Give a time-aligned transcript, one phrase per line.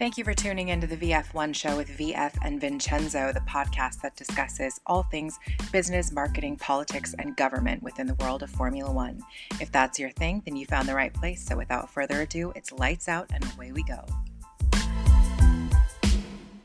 [0.00, 4.16] Thank you for tuning into the VF1 show with VF and Vincenzo, the podcast that
[4.16, 5.38] discusses all things
[5.72, 9.20] business, marketing, politics, and government within the world of Formula One.
[9.60, 11.44] If that's your thing, then you found the right place.
[11.44, 14.02] So without further ado, it's lights out and away we go.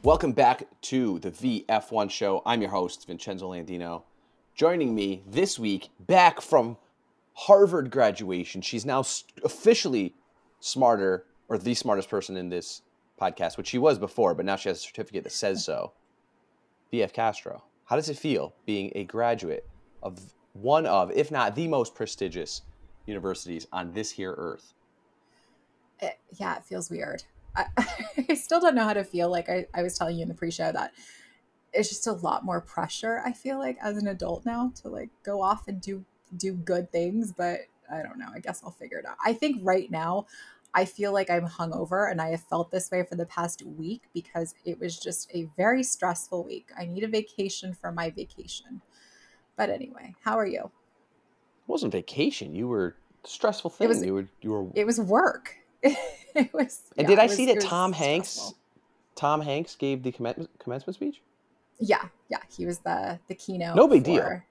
[0.02, 2.42] Welcome back to the VF1 show.
[2.46, 4.04] I'm your host, Vincenzo Landino.
[4.56, 6.78] Joining me this week, back from
[7.34, 8.62] Harvard graduation.
[8.62, 9.04] She's now
[9.44, 10.16] officially
[10.62, 12.82] smarter, or the smartest person in this
[13.20, 15.94] podcast, which she was before, but now she has a certificate that says so.
[16.92, 19.68] VF Castro, how does it feel being a graduate
[20.04, 22.62] of one of, if not the most prestigious
[23.06, 24.74] universities on this here earth?
[26.00, 27.24] It, yeah, it feels weird.
[27.56, 27.66] I,
[28.30, 29.30] I, still don't know how to feel.
[29.30, 30.94] Like I, I was telling you in the pre-show that
[31.74, 33.22] it's just a lot more pressure.
[33.26, 36.06] I feel like as an adult now to like go off and do
[36.36, 38.30] do good things, but I don't know.
[38.34, 39.18] I guess I'll figure it out.
[39.24, 40.26] I think right now
[40.76, 44.04] I feel like I'm hungover and I have felt this way for the past week
[44.14, 46.70] because it was just a very stressful week.
[46.78, 48.82] I need a vacation for my vacation.
[49.56, 50.60] But anyway, how are you?
[50.60, 52.54] It wasn't vacation.
[52.54, 53.86] You were stressful thing.
[53.86, 55.56] It was, you were you were It was work.
[55.82, 58.54] it was And yeah, did I was, see that Tom Hanks
[59.16, 61.22] Tom Hanks gave the commencement speech?
[61.80, 63.78] Yeah, yeah, he was the the keynote.
[63.78, 64.42] No big for, deal.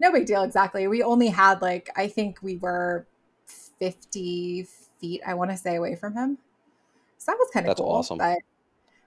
[0.00, 0.88] No big deal exactly.
[0.88, 3.06] We only had like I think we were
[3.78, 4.66] 50
[5.00, 6.38] feet, I want to say, away from him.
[7.18, 7.86] So that was kind of cool.
[7.86, 8.18] awesome.
[8.18, 8.38] But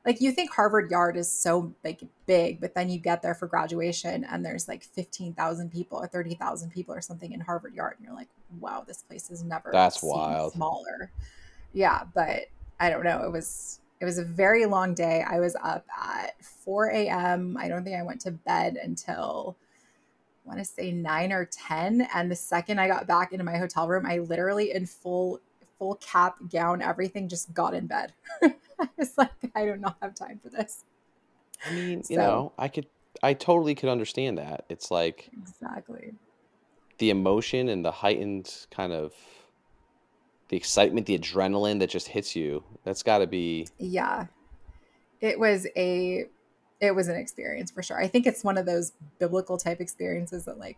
[0.06, 3.48] like you think Harvard Yard is so like big, but then you get there for
[3.48, 7.96] graduation and there's like 15,000 people or 30,000 people or something in Harvard Yard.
[7.98, 8.28] And you're like,
[8.60, 10.54] wow, this place is never That's wild.
[10.54, 11.12] smaller.
[11.72, 12.04] Yeah.
[12.14, 12.48] But
[12.80, 13.24] I don't know.
[13.24, 15.24] It was, it was a very long day.
[15.28, 17.56] I was up at 4 a.m.
[17.58, 19.56] I don't think I went to bed until
[20.46, 22.10] I want to say 9 or 10.
[22.14, 25.40] And the second I got back into my hotel room, I literally in full
[25.84, 28.14] full cap, gown, everything, just got in bed.
[28.42, 30.86] I was like, I do not have time for this.
[31.66, 32.88] I mean, so, you know, I could,
[33.22, 34.64] I totally could understand that.
[34.70, 36.14] It's like exactly
[37.00, 39.14] the emotion and the heightened kind of
[40.48, 42.64] the excitement, the adrenaline that just hits you.
[42.86, 43.68] That's got to be.
[43.78, 44.28] Yeah,
[45.20, 46.28] it was a,
[46.80, 48.00] it was an experience for sure.
[48.00, 50.78] I think it's one of those biblical type experiences that like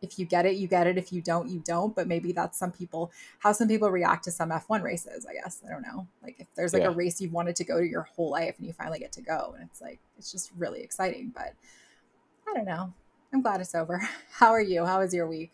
[0.00, 0.96] if you get it, you get it.
[0.96, 1.94] If you don't, you don't.
[1.94, 5.62] But maybe that's some people, how some people react to some F1 races, I guess.
[5.66, 6.06] I don't know.
[6.22, 6.88] Like if there's like yeah.
[6.88, 9.22] a race you've wanted to go to your whole life and you finally get to
[9.22, 11.32] go, and it's like, it's just really exciting.
[11.34, 11.54] But
[12.48, 12.92] I don't know.
[13.32, 13.98] I'm glad it's over.
[14.30, 14.84] How are you?
[14.84, 15.52] How was your week?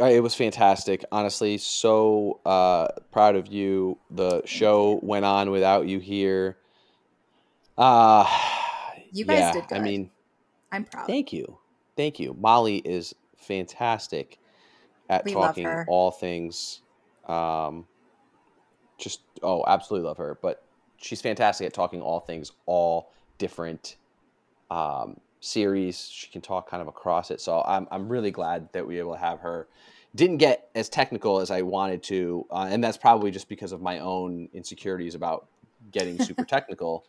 [0.00, 1.04] Uh, it was fantastic.
[1.10, 3.98] Honestly, so uh, proud of you.
[4.10, 6.56] The show went on without you here.
[7.76, 8.24] Uh,
[9.12, 9.78] you guys yeah, did good.
[9.78, 10.10] I mean,
[10.70, 11.06] I'm proud.
[11.06, 11.58] Thank you.
[11.96, 12.36] Thank you.
[12.38, 13.14] Molly is
[13.48, 14.38] fantastic
[15.08, 16.82] at we talking all things.
[17.26, 17.86] Um,
[18.98, 20.38] just oh, absolutely love her.
[20.40, 20.64] But
[20.98, 23.96] she's fantastic at talking all things, all different
[24.70, 26.08] um, series.
[26.08, 27.40] She can talk kind of across it.
[27.40, 29.68] So I'm I'm really glad that we were able to have her.
[30.14, 33.82] Didn't get as technical as I wanted to, uh, and that's probably just because of
[33.82, 35.48] my own insecurities about
[35.90, 37.04] getting super technical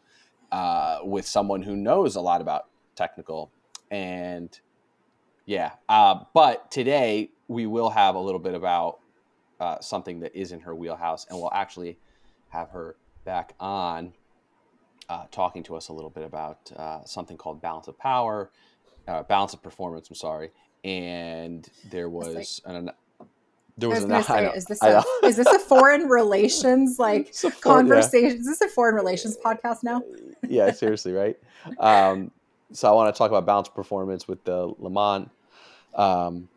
[0.52, 3.52] uh, with someone who knows a lot about technical.
[3.92, 4.58] And
[5.50, 5.72] yeah.
[5.90, 9.00] Uh, but today we will have a little bit about
[9.60, 11.98] uh, something that is in her wheelhouse, and we'll actually
[12.50, 12.96] have her
[13.26, 14.14] back on
[15.10, 18.52] uh, talking to us a little bit about uh, something called balance of power,
[19.08, 20.08] uh, balance of performance.
[20.08, 20.52] I'm sorry.
[20.84, 22.92] And there was an,
[23.76, 28.30] there was, was say, is this a, is this a foreign relations like conversation?
[28.30, 28.36] Yeah.
[28.36, 30.04] Is this a foreign relations podcast now?
[30.48, 31.40] yeah, seriously, right?
[31.80, 32.32] Um,
[32.72, 35.28] so I want to talk about balance performance with the Le Mans
[35.96, 36.50] um,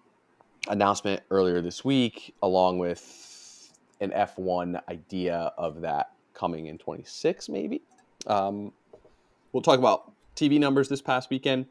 [0.69, 7.83] announcement earlier this week, along with an F1 idea of that coming in 26, maybe.
[8.27, 8.73] Um,
[9.53, 11.67] we'll talk about TV numbers this past weekend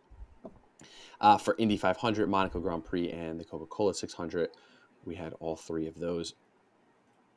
[1.19, 4.49] uh, for Indy 500, Monaco Grand Prix, and the Coca Cola 600.
[5.05, 6.35] We had all three of those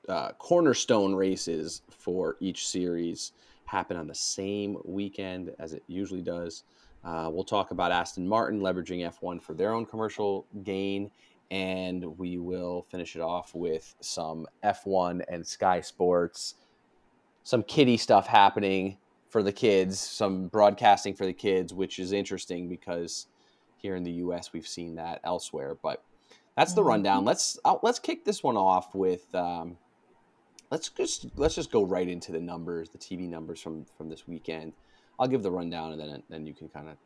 [0.08, 3.32] uh, cornerstone races for each series
[3.66, 6.64] happen on the same weekend as it usually does.
[7.04, 11.10] Uh, we'll talk about Aston Martin leveraging F1 for their own commercial gain.
[11.50, 16.54] And we will finish it off with some F1 and Sky Sports,
[17.42, 18.96] some kiddie stuff happening
[19.28, 23.26] for the kids, some broadcasting for the kids, which is interesting because
[23.76, 24.52] here in the U.S.
[24.52, 25.76] we've seen that elsewhere.
[25.80, 26.02] But
[26.56, 27.18] that's the rundown.
[27.18, 27.26] Mm-hmm.
[27.26, 29.76] Let's uh, let's kick this one off with um,
[30.70, 34.26] let's just let's just go right into the numbers, the TV numbers from from this
[34.26, 34.72] weekend.
[35.18, 36.96] I'll give the rundown and then then you can kind of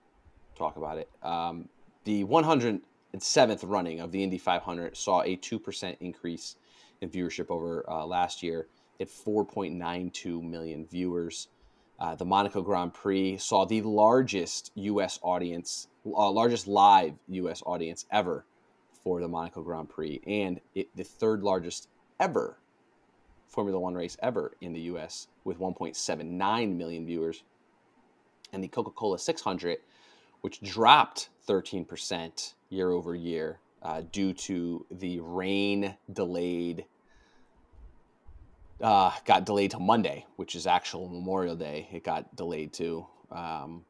[0.57, 1.09] talk about it.
[1.23, 1.69] Um,
[2.05, 6.57] the 107th running of the Indy 500 saw a two percent increase
[7.01, 8.67] in viewership over uh, last year.
[9.01, 11.49] at 4.92 million viewers.
[12.01, 15.19] Uh, the Monaco Grand Prix saw the largest U.S.
[15.23, 17.63] audience, uh, largest live U.S.
[17.67, 18.45] audience ever
[19.03, 21.89] for the Monaco Grand Prix, and it, the third largest
[22.21, 22.59] ever
[23.49, 25.27] Formula One race ever in the U.S.
[25.45, 27.43] with 1.79 million viewers.
[28.53, 29.79] And the Coca Cola 600,
[30.41, 36.85] which dropped 13% year over year uh, due to the rain delayed
[38.81, 41.89] uh, got delayed to Monday, which is actual Memorial Day.
[41.93, 43.07] It got delayed to.
[43.31, 43.85] Um,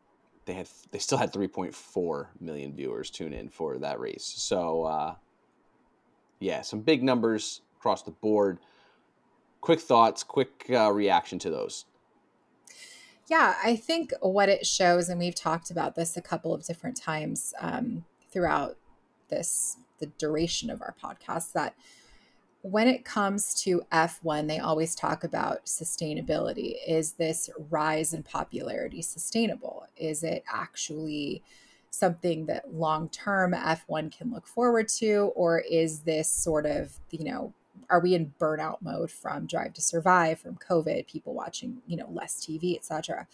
[0.46, 4.24] they had they still had 3.4 million viewers tune in for that race.
[4.24, 5.14] So uh,
[6.40, 8.58] yeah, some big numbers across the board.
[9.60, 11.84] Quick thoughts, quick uh, reaction to those.
[13.28, 16.96] Yeah, I think what it shows, and we've talked about this a couple of different
[16.96, 18.76] times um, throughout
[19.28, 21.74] this the duration of our podcast, that
[22.62, 26.76] when it comes to F1, they always talk about sustainability.
[26.86, 29.86] Is this rise in popularity sustainable?
[29.96, 31.42] Is it actually
[31.90, 35.32] something that long term F1 can look forward to?
[35.34, 37.52] Or is this sort of, you know,
[37.90, 42.08] are we in burnout mode from Drive to Survive, from COVID, people watching, you know,
[42.10, 43.26] less TV, etc.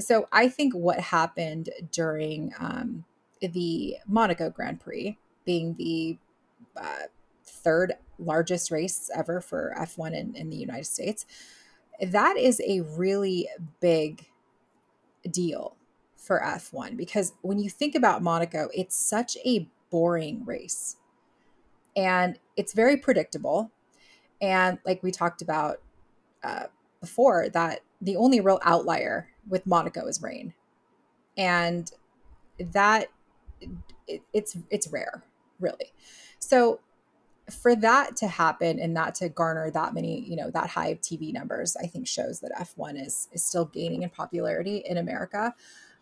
[0.00, 3.04] So I think what happened during um,
[3.40, 6.18] the Monaco Grand Prix, being the
[6.76, 7.06] uh,
[7.44, 11.26] third largest race ever for F1 in, in the United States.
[12.00, 13.48] That is a really
[13.80, 14.26] big
[15.30, 15.76] deal
[16.16, 20.96] for F1 because when you think about Monaco, it's such a boring race
[21.96, 23.70] and it's very predictable.
[24.40, 25.80] And like we talked about
[26.42, 26.64] uh,
[27.00, 30.54] before, that the only real outlier with Monaco is rain,
[31.36, 31.90] and
[32.58, 33.08] that
[34.06, 35.22] it, it's it's rare,
[35.60, 35.92] really.
[36.38, 36.80] So
[37.50, 41.00] for that to happen and that to garner that many, you know, that high of
[41.00, 45.54] TV numbers, I think shows that F1 is is still gaining in popularity in America.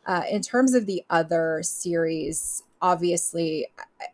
[0.07, 3.67] Uh, in terms of the other series, obviously,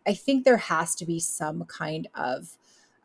[0.07, 2.57] I, think there has to be some kind of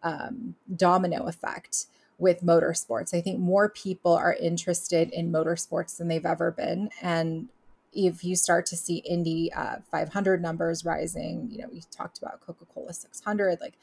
[0.04, 1.86] um, domino effect
[2.18, 3.14] with motorsports.
[3.14, 7.50] I think more people are interested in motorsports than they've ever been, and
[7.94, 12.40] if you start to see Indy uh, 500 numbers rising, you know, we talked about
[12.40, 13.74] Coca Cola 600, like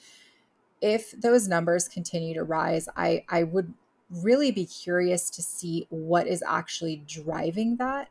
[0.80, 3.74] if those numbers continue to rise, I, I would
[4.10, 8.08] really be curious to see what is actually driving that.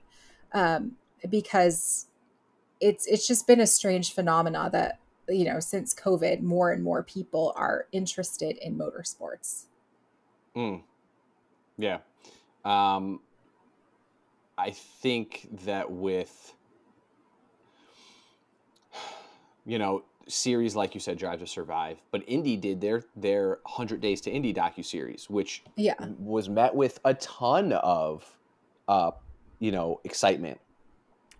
[0.53, 0.93] Um,
[1.29, 2.06] because
[2.79, 7.03] it's it's just been a strange phenomena that you know since COVID, more and more
[7.03, 9.65] people are interested in motorsports.
[10.55, 10.81] Mm.
[11.77, 11.99] Yeah,
[12.65, 13.19] um,
[14.57, 16.53] I think that with
[19.65, 24.01] you know series like you said drive to survive but indy did their their 100
[24.01, 28.25] days to indy docu series which yeah was met with a ton of
[28.89, 29.11] uh
[29.59, 30.59] you know excitement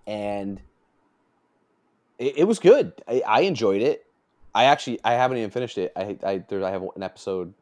[0.06, 0.62] and
[2.20, 2.94] it, it was good.
[3.08, 4.06] I, I, enjoyed it.
[4.54, 5.92] I actually i haven't even finished it.
[5.96, 7.54] I i there i have an episode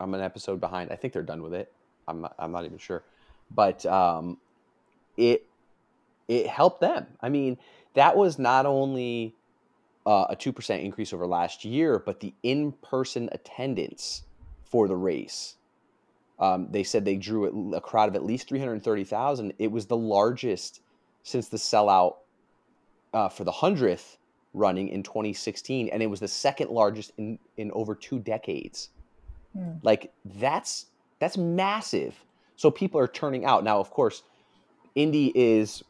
[0.00, 0.90] i'm an episode behind.
[0.90, 1.72] I think they're done with it.
[2.08, 3.02] I'm not, i'm not even sure.
[3.50, 4.38] But um
[5.16, 5.46] it
[6.28, 7.06] it helped them.
[7.20, 7.58] I mean
[7.94, 9.34] that was not only
[10.06, 14.22] uh, a 2% increase over last year, but the in person attendance
[14.64, 15.56] for the race,
[16.38, 19.52] um, they said they drew a crowd of at least 330,000.
[19.58, 20.80] It was the largest
[21.22, 22.16] since the sellout
[23.12, 24.16] uh, for the 100th
[24.52, 28.90] running in 2016, and it was the second largest in, in over two decades.
[29.56, 29.74] Hmm.
[29.82, 30.86] Like, that's
[31.18, 32.14] that's massive.
[32.56, 33.62] So people are turning out.
[33.62, 34.22] Now, of course,
[34.94, 35.82] Indy is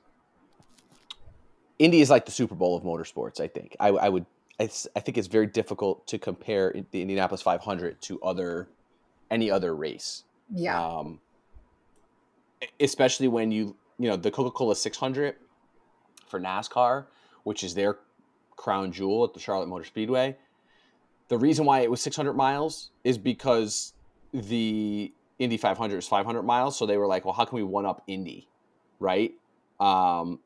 [1.79, 3.41] Indy is like the Super Bowl of motorsports.
[3.41, 4.27] I think I, I would.
[4.59, 8.69] I, I, think it's very difficult to compare the Indianapolis 500 to other
[9.31, 10.25] any other race.
[10.55, 10.79] Yeah.
[10.79, 11.21] Um,
[12.79, 15.37] especially when you you know the Coca Cola 600
[16.31, 17.07] for NASCAR,
[17.43, 17.99] which is their
[18.57, 20.37] crown jewel at the Charlotte Motor Speedway.
[21.29, 23.93] The reason why it was 600 miles is because
[24.33, 26.77] the Indy 500 is 500 miles.
[26.77, 28.49] So they were like, well, how can we one up Indy,
[28.99, 29.33] right?
[29.79, 30.41] Um,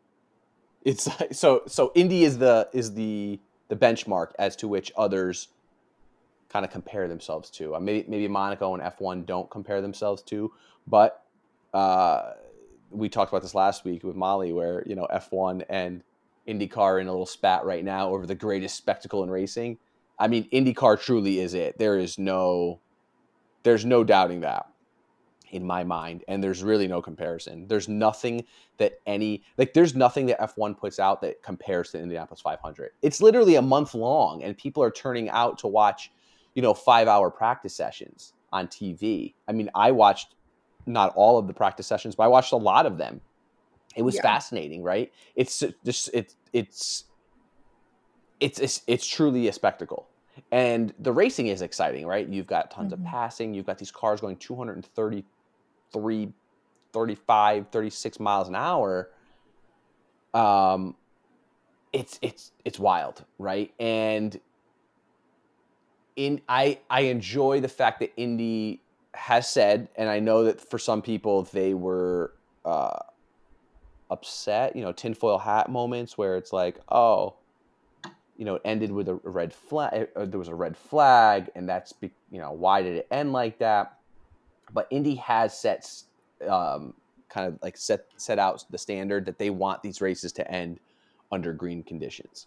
[0.85, 5.49] it's so so Indy is the is the the benchmark as to which others
[6.49, 7.75] kind of compare themselves to.
[7.75, 10.53] Uh, maybe maybe Monaco and F1 don't compare themselves to,
[10.87, 11.25] but
[11.73, 12.33] uh,
[12.95, 16.03] we talked about this last week with Molly, where you know F1 and
[16.49, 19.79] IndyCar in a little spat right now over the greatest spectacle in racing.
[20.19, 21.79] I mean, IndyCar truly is it.
[21.79, 22.81] There is no,
[23.63, 24.67] there's no doubting that
[25.51, 28.45] in my mind and there's really no comparison there's nothing
[28.79, 33.21] that any like there's nothing that f1 puts out that compares to indianapolis 500 it's
[33.21, 36.11] literally a month long and people are turning out to watch
[36.55, 39.35] you know five hour practice sessions on TV.
[39.47, 40.37] I mean, I watched
[40.87, 43.21] not all of the practice sessions, but I watched a lot of them.
[43.97, 44.23] It was Yeah.
[44.23, 45.12] fascinating, right?
[45.37, 47.05] It's just it's it's
[48.41, 50.09] it's it's, it's truly a spectacle.
[50.50, 52.29] And the racing is exciting, right?
[52.29, 52.95] You've got tons Mhm.
[52.95, 56.33] of passing, you've got these cars going 233
[56.93, 59.11] 35 36 miles an hour.
[60.33, 60.97] Um
[61.93, 63.73] it's it's it's wild, right?
[63.79, 64.38] And
[66.17, 68.84] in I I enjoy the fact that Indy
[69.14, 72.33] has said, and I know that for some people they were
[72.64, 72.99] uh,
[74.11, 77.35] upset, you know, tinfoil hat moments where it's like, oh,
[78.37, 80.09] you know, it ended with a red flag.
[80.16, 83.59] There was a red flag, and that's be, you know why did it end like
[83.59, 83.99] that?
[84.73, 85.88] But Indy has set
[86.49, 86.94] um,
[87.28, 90.80] kind of like set set out the standard that they want these races to end
[91.30, 92.47] under green conditions,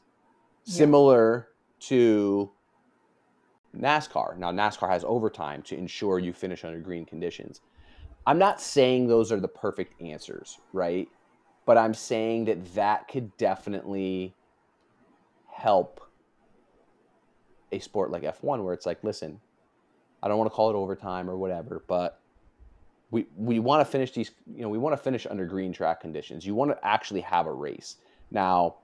[0.66, 0.74] Yeah.
[0.74, 1.48] similar
[1.80, 2.52] to
[3.80, 4.38] NASCAR.
[4.38, 7.62] Now, NASCAR has overtime to ensure you finish under green conditions.
[8.26, 11.08] I'm not saying those are the perfect answers, right?
[11.66, 14.34] But I'm saying that that could definitely
[15.50, 16.02] help
[17.72, 19.40] a sport like F1 where it's like, listen,
[20.22, 22.20] I don't want to call it overtime or whatever, but
[23.12, 26.02] we we want to finish these, you know, we want to finish under green track
[26.02, 26.46] conditions.
[26.46, 27.98] You want to actually have a race.
[28.32, 28.78] Now,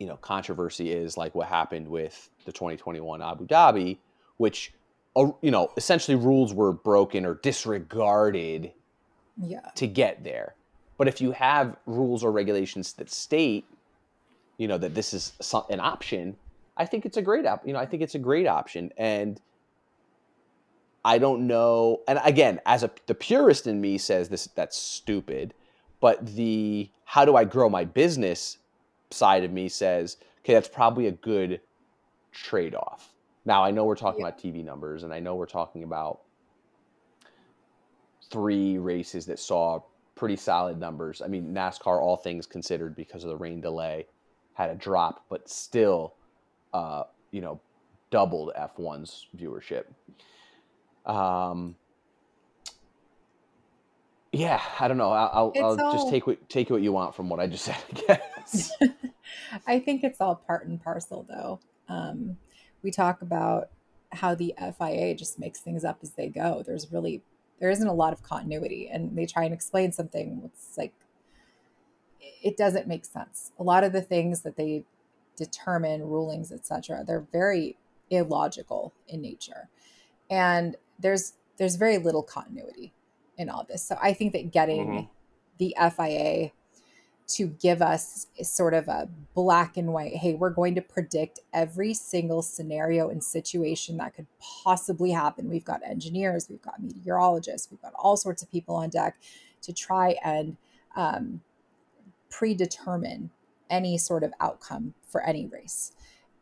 [0.00, 3.98] you know, controversy is like what happened with the 2021 Abu Dhabi,
[4.38, 4.72] which
[5.14, 8.72] uh, you know, essentially rules were broken or disregarded
[9.36, 9.60] Yeah.
[9.76, 10.54] to get there.
[10.96, 13.64] But if you have rules or regulations that state,
[14.56, 15.32] you know, that this is
[15.70, 16.36] an option,
[16.76, 17.66] I think it's a great op.
[17.66, 19.40] You know, I think it's a great option, and
[21.04, 22.00] I don't know.
[22.06, 25.54] And again, as a the purist in me says this that's stupid,
[26.00, 28.58] but the how do I grow my business
[29.10, 31.60] side of me says, okay, that's probably a good
[32.32, 33.12] trade off.
[33.44, 34.28] Now I know we're talking Yeah.
[34.28, 36.20] about TV numbers, and I know we're talking about
[38.30, 39.80] three races that saw
[40.14, 41.22] pretty solid numbers.
[41.22, 44.06] I mean, NASCAR, all things considered, because of the rain delay,
[44.54, 46.14] had a drop, but still,
[46.72, 47.60] uh, you know,
[48.10, 49.84] doubled F1's viewership.
[51.06, 51.76] Um,
[54.32, 55.10] yeah, I don't know.
[55.10, 57.76] I'll, I'll, I'll just take what take what you want from what I just said.
[58.54, 58.86] I.
[59.66, 61.60] I think it's all part and parcel, though.
[61.88, 62.36] Um,
[62.82, 63.70] we talk about
[64.12, 66.62] how the FIA just makes things up as they go.
[66.66, 67.22] There's really
[67.58, 70.42] there isn't a lot of continuity, and they try and explain something.
[70.44, 70.94] It's like
[72.42, 73.52] it doesn't make sense.
[73.58, 74.84] A lot of the things that they
[75.36, 77.76] determine, rulings, etc., they're very
[78.10, 79.68] illogical in nature,
[80.30, 82.92] and there's there's very little continuity
[83.36, 83.82] in all this.
[83.82, 85.08] So I think that getting Mhm.
[85.58, 86.52] the FIA
[87.30, 91.94] to give us sort of a black and white hey we're going to predict every
[91.94, 94.26] single scenario and situation that could
[94.64, 95.48] possibly happen.
[95.48, 99.16] We've got engineers we've got meteorologists we've got all sorts of people on deck
[99.62, 100.56] to try and
[100.96, 101.40] um,
[102.30, 103.30] predetermine
[103.68, 105.92] any sort of outcome for any race.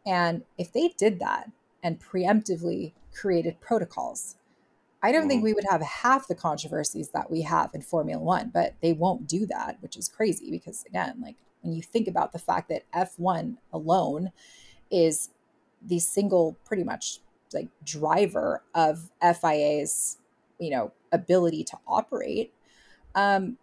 [0.07, 1.51] And if they did that
[1.83, 4.37] and preemptively created protocols
[5.03, 5.45] I don't think Mhm.
[5.45, 9.27] we would have half the controversies that we have in Formula One, but they won't
[9.29, 12.85] do that, which is crazy because, again, like when you think about the fact that
[12.93, 14.33] F1 alone
[14.91, 15.31] is
[15.83, 17.21] the single, pretty much
[17.53, 20.19] like driver of FIA's,
[20.59, 22.53] you know, ability to operate,
[23.15, 23.57] um,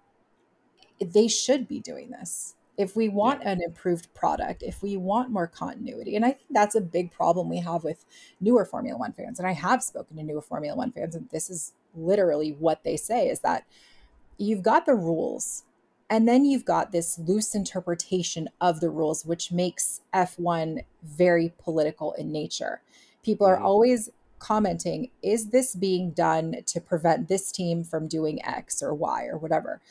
[1.00, 2.56] they should be doing this.
[2.77, 6.75] If we want an improved product, if we want more continuity, and I think that's
[6.75, 8.05] a big problem we have with
[8.41, 11.50] newer Formula One fans, and I have spoken to newer Formula One fans, and this
[11.50, 13.65] is literally what they say is that
[14.38, 15.63] you've got the rules,
[16.10, 22.12] and then you've got this loose interpretation of the rules, which makes F1 very political
[22.13, 22.82] in nature.
[23.24, 23.65] People are Mhm.
[23.65, 29.25] always commenting, is this being done to prevent this team from doing X or Y
[29.25, 29.82] or whatever?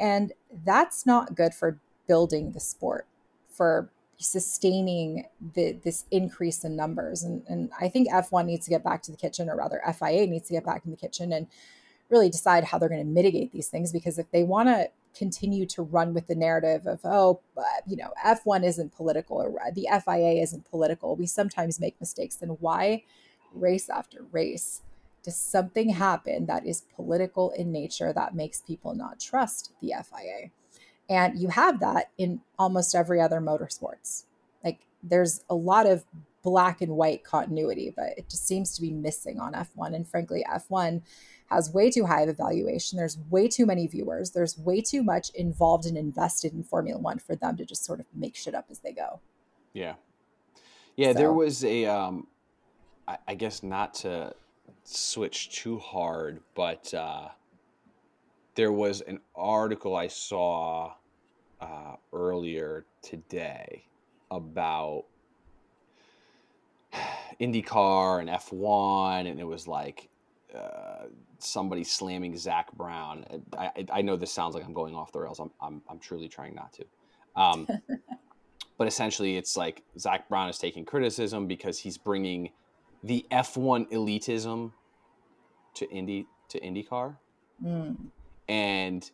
[0.00, 0.32] And
[0.64, 1.78] that's not good for
[2.12, 3.06] building the sport,
[3.48, 3.88] for
[4.18, 7.22] sustaining the, this increase in numbers.
[7.22, 10.26] And, and I think F1 needs to get back to the kitchen, or rather, FIA
[10.26, 11.46] needs to get back in the kitchen and
[12.10, 13.92] really decide how they're going to mitigate these things.
[13.92, 17.40] Because if they want to continue to run with the narrative of, oh,
[17.86, 22.50] you know, F1 isn't political or the FIA isn't political, we sometimes make mistakes, then
[22.60, 23.04] why
[23.54, 24.82] race after race?
[25.22, 30.50] Does something happen that is political in nature that makes people not trust the FIA?
[31.08, 34.24] And you have that in almost every other motorsports.
[34.64, 36.04] Like there's a lot of
[36.42, 39.94] black and white continuity, but it just seems to be missing on F1.
[39.94, 41.02] And frankly, F1
[41.46, 42.96] has way too high of a valuation.
[42.96, 44.30] There's way too many viewers.
[44.30, 48.00] There's way too much involved and invested in Formula One for them to just sort
[48.00, 49.20] of make shit up as they go.
[49.72, 49.94] Yeah.
[50.96, 52.26] Yeah, there was a um
[53.06, 54.34] I, I guess not to
[54.84, 57.28] switch too hard, but uh,
[58.54, 60.94] there was an article I saw
[61.60, 63.84] uh, earlier today
[64.30, 65.04] about
[67.40, 70.08] IndyCar and F1, and it was like
[70.54, 71.06] uh,
[71.38, 73.24] somebody slamming Zak Brown.
[73.56, 75.40] I, I, know this sounds like I'm going off the rails.
[75.40, 76.84] I'm, I'm, I'm truly trying not to.
[77.34, 77.66] Um,
[78.78, 82.50] but essentially, it's like Zak Brown is taking criticism because he's bringing
[83.02, 84.72] the F1 elitism
[85.74, 87.16] to Indy to IndyCar,
[87.64, 87.96] mm.
[88.52, 89.10] And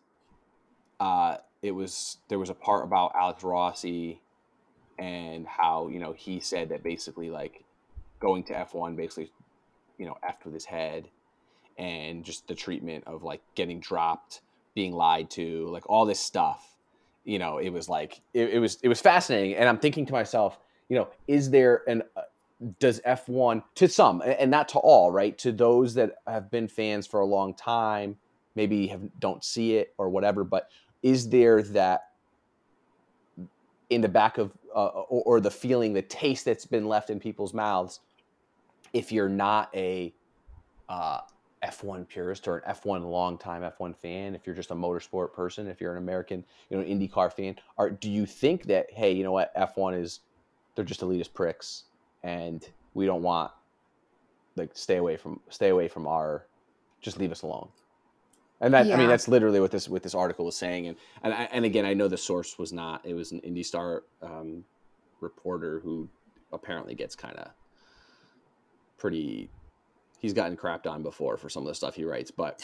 [0.99, 4.21] uh, it was there was a part about Alex Rossi
[4.99, 7.63] and how you know he said that basically like
[8.19, 9.31] going to F1 basically
[9.97, 11.09] you know effed with his head
[11.79, 14.41] and just the treatment of like getting dropped,
[14.75, 16.75] being lied to, like all this stuff.
[17.25, 20.13] You know, it was like it, it was it was fascinating, and I'm thinking to
[20.13, 22.23] myself, you know, is there an uh,
[22.81, 25.39] does F1 to some and not to all, right?
[25.39, 28.17] To those that have been fans for a long time,
[28.59, 30.69] maybe have don't see it or whatever, but
[31.05, 32.09] is there that
[33.89, 37.21] in the back of uh, or, or, the feeling, the taste that's been left in
[37.21, 38.01] people's mouths
[38.93, 40.13] if you're not a
[40.89, 41.21] uh,
[41.65, 45.81] F1 purist or an F1 longtime F1 fan, if you're just a motorsport person, if
[45.81, 49.33] you're an American, you know, IndyCar fan, are do you think that hey, you know
[49.33, 50.21] what, F1 is
[50.75, 51.85] they're just elitist pricks
[52.25, 53.53] and we don't want
[54.57, 56.45] like stay away from stay away from our
[57.01, 57.69] just leave us alone.
[58.61, 58.95] And that yeah.
[58.95, 61.85] I mean that's literally what this what this article was saying and and and again
[61.85, 64.65] I know the source was not it was an IndyStar um,
[65.21, 66.09] reporter who
[66.53, 67.51] apparently gets kind of
[68.97, 69.49] pretty
[70.19, 72.63] he's gotten crapped on before for some of the stuff he writes, but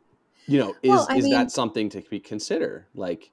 [0.46, 2.86] you know, is well, is mean, that something to be consider?
[2.94, 3.30] Like,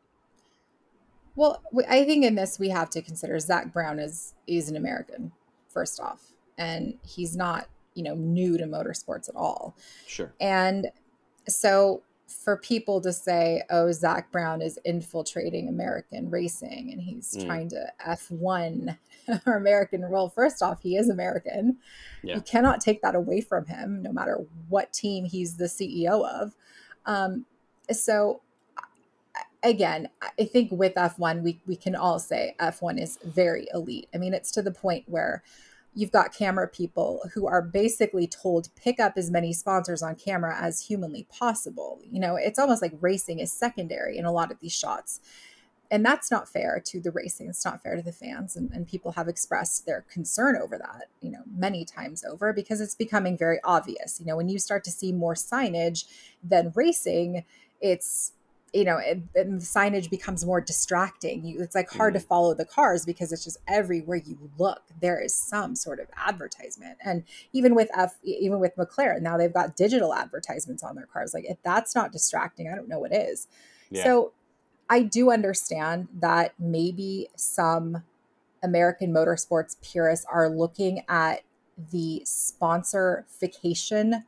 [1.35, 5.31] well, I think in this we have to consider Zak Brown is is an American
[5.67, 9.75] first off, and he's not you know new to motorsports at all.
[10.07, 10.33] Sure.
[10.39, 10.87] And
[11.47, 17.45] so for people to say, oh, Zak Brown is infiltrating American racing and he's mm.
[17.45, 18.97] trying to F1
[19.45, 21.77] or American rule, first off, he is American.
[22.23, 22.35] Yeah.
[22.35, 26.55] You cannot take that away from him, no matter what team he's the CEO of.
[27.05, 27.45] Um,
[27.91, 28.41] so,
[29.61, 34.09] again, I think with F1, we, we can all say F1 is very elite.
[34.13, 35.43] I mean, it's to the point where
[35.95, 40.57] you've got camera people who are basically told pick up as many sponsors on camera
[40.59, 41.99] as humanly possible.
[42.09, 45.19] You know, it's almost like racing is secondary in a lot of these shots.
[45.91, 47.49] And that's not fair to the racing.
[47.49, 48.55] It's not fair to the fans.
[48.55, 52.81] And, and people have expressed their concern over that, you know, many times over because
[52.81, 54.19] it's becoming very obvious.
[54.19, 56.05] You know, when you start to see more signage
[56.43, 57.45] than racing,
[57.79, 58.31] it's
[58.73, 61.45] you know, and, and the signage becomes more distracting.
[61.45, 62.19] You, it's like hard mm.
[62.19, 66.07] to follow the cars because it's just everywhere you look, there is some sort of
[66.17, 66.97] advertisement.
[67.05, 71.35] And even with F, even with McLaren, now they've got digital advertisements on their cars.
[71.35, 73.47] Like if that's not distracting, I don't know what is.
[73.91, 74.03] Yeah.
[74.03, 74.33] So
[74.89, 78.03] I do understand that maybe some
[78.63, 81.43] American motorsports purists are looking at
[81.91, 84.23] the sponsorification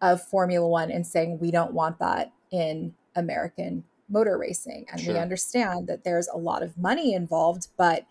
[0.00, 4.86] of Formula One and saying we don't want that in American motor racing.
[4.90, 5.14] And sure.
[5.14, 8.06] we understand that there's a lot of money involved, but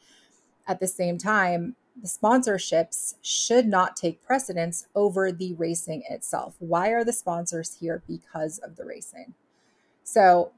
[0.68, 6.56] at the same time, the sponsorships should not take precedence over the racing itself.
[6.60, 8.04] Why are the sponsors here?
[8.08, 9.34] Because of the racing.
[10.04, 10.52] So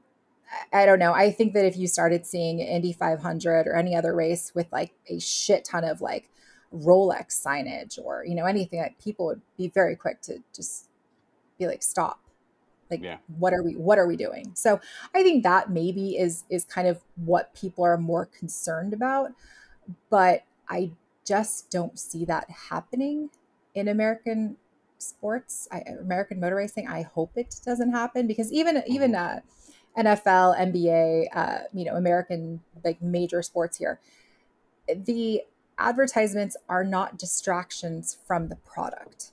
[0.72, 1.12] I don't know.
[1.12, 4.92] I think that if you started seeing Indy 500 or any other race with like
[5.08, 6.28] a shit ton of like
[6.74, 10.88] Rolex signage or, you know, anything like people would be very quick to just
[11.58, 12.20] be like, stop
[12.90, 13.18] like yeah.
[13.38, 14.80] what are we what are we doing so
[15.14, 19.30] i think that maybe is is kind of what people are more concerned about
[20.08, 20.90] but i
[21.24, 23.30] just don't see that happening
[23.74, 24.56] in american
[24.98, 29.38] sports I, american motor racing i hope it doesn't happen because even even mm-hmm.
[29.98, 34.00] uh nfl nba uh you know american like major sports here
[34.94, 35.42] the
[35.78, 39.32] advertisements are not distractions from the product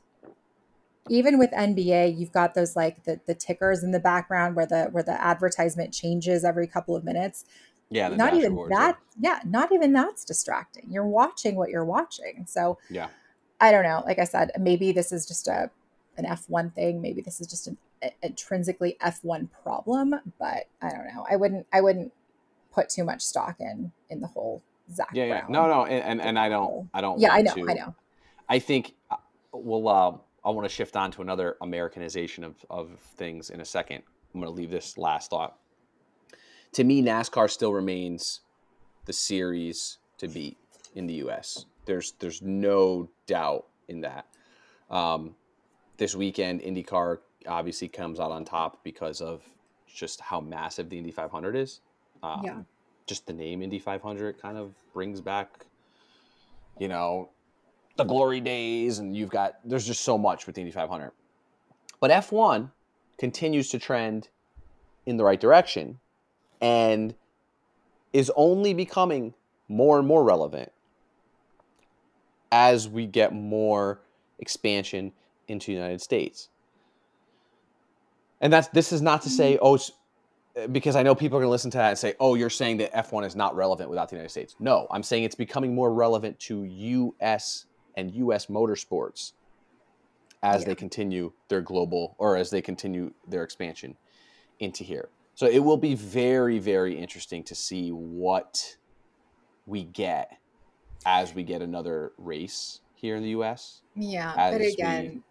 [1.09, 4.85] even with NBA, you've got those like the the tickers in the background where the
[4.91, 7.45] where the advertisement changes every couple of minutes.
[7.89, 8.97] Yeah, not even that.
[9.19, 9.31] Yeah.
[9.35, 10.87] yeah, not even that's distracting.
[10.89, 12.45] You're watching what you're watching.
[12.47, 13.07] So yeah,
[13.61, 14.03] I don't know.
[14.05, 15.69] Like I said, maybe this is just a
[16.17, 17.01] an F1 thing.
[17.01, 17.77] Maybe this is just an
[18.21, 20.15] intrinsically F1 problem.
[20.39, 21.25] But I don't know.
[21.29, 21.67] I wouldn't.
[21.71, 22.11] I wouldn't
[22.73, 25.09] put too much stock in in the whole Zak.
[25.13, 25.53] Yeah, Brown yeah.
[25.53, 26.89] No, no, and and, and I don't.
[26.93, 27.19] I don't.
[27.19, 27.53] Yeah, I know.
[27.53, 27.95] To, I know.
[28.49, 28.93] I think.
[29.09, 29.15] Uh,
[29.53, 30.17] well, uh,
[30.47, 34.01] I want to shift on to another Americanization of, of things in a second.
[34.33, 35.57] I'm going to leave this last thought.
[36.71, 38.39] To me, NASCAR still remains
[39.03, 40.57] the series to beat
[40.95, 41.65] in the U.S.
[41.85, 44.25] There's there's no doubt in that.
[44.89, 45.35] Um,
[45.97, 49.43] this weekend, IndyCar obviously comes out on top because of
[49.85, 51.81] just how massive the Indy 500 is.
[52.23, 52.59] Um, Yeah.
[53.05, 55.65] Just the name Indy 500 kind of brings back,
[56.79, 57.29] you know,
[57.97, 61.11] the glory days, and you've got there's just so much with the Indy 500.
[61.99, 62.71] But F1
[63.17, 64.29] continues to trend
[65.05, 65.99] in the right direction
[66.61, 67.15] and
[68.13, 69.33] is only becoming
[69.67, 70.71] more and more relevant
[72.51, 73.99] as we get more
[74.39, 75.11] expansion
[75.47, 76.49] into the United States.
[78.39, 79.79] And that's this is not to say oh
[80.71, 82.77] because I know people are going to listen to that and say oh you're saying
[82.77, 84.55] that F1 is not relevant without the United States.
[84.59, 87.65] No, I'm saying it's becoming more relevant to US
[87.97, 89.33] and US motorsports
[90.41, 90.67] as Yeah.
[90.67, 93.97] they continue their global or as they continue their expansion
[94.59, 95.09] into here.
[95.35, 98.77] So it will be very very interesting to see what
[99.65, 100.37] we get
[101.05, 103.81] as we get another race here in the US.
[103.95, 105.23] Yeah, but again,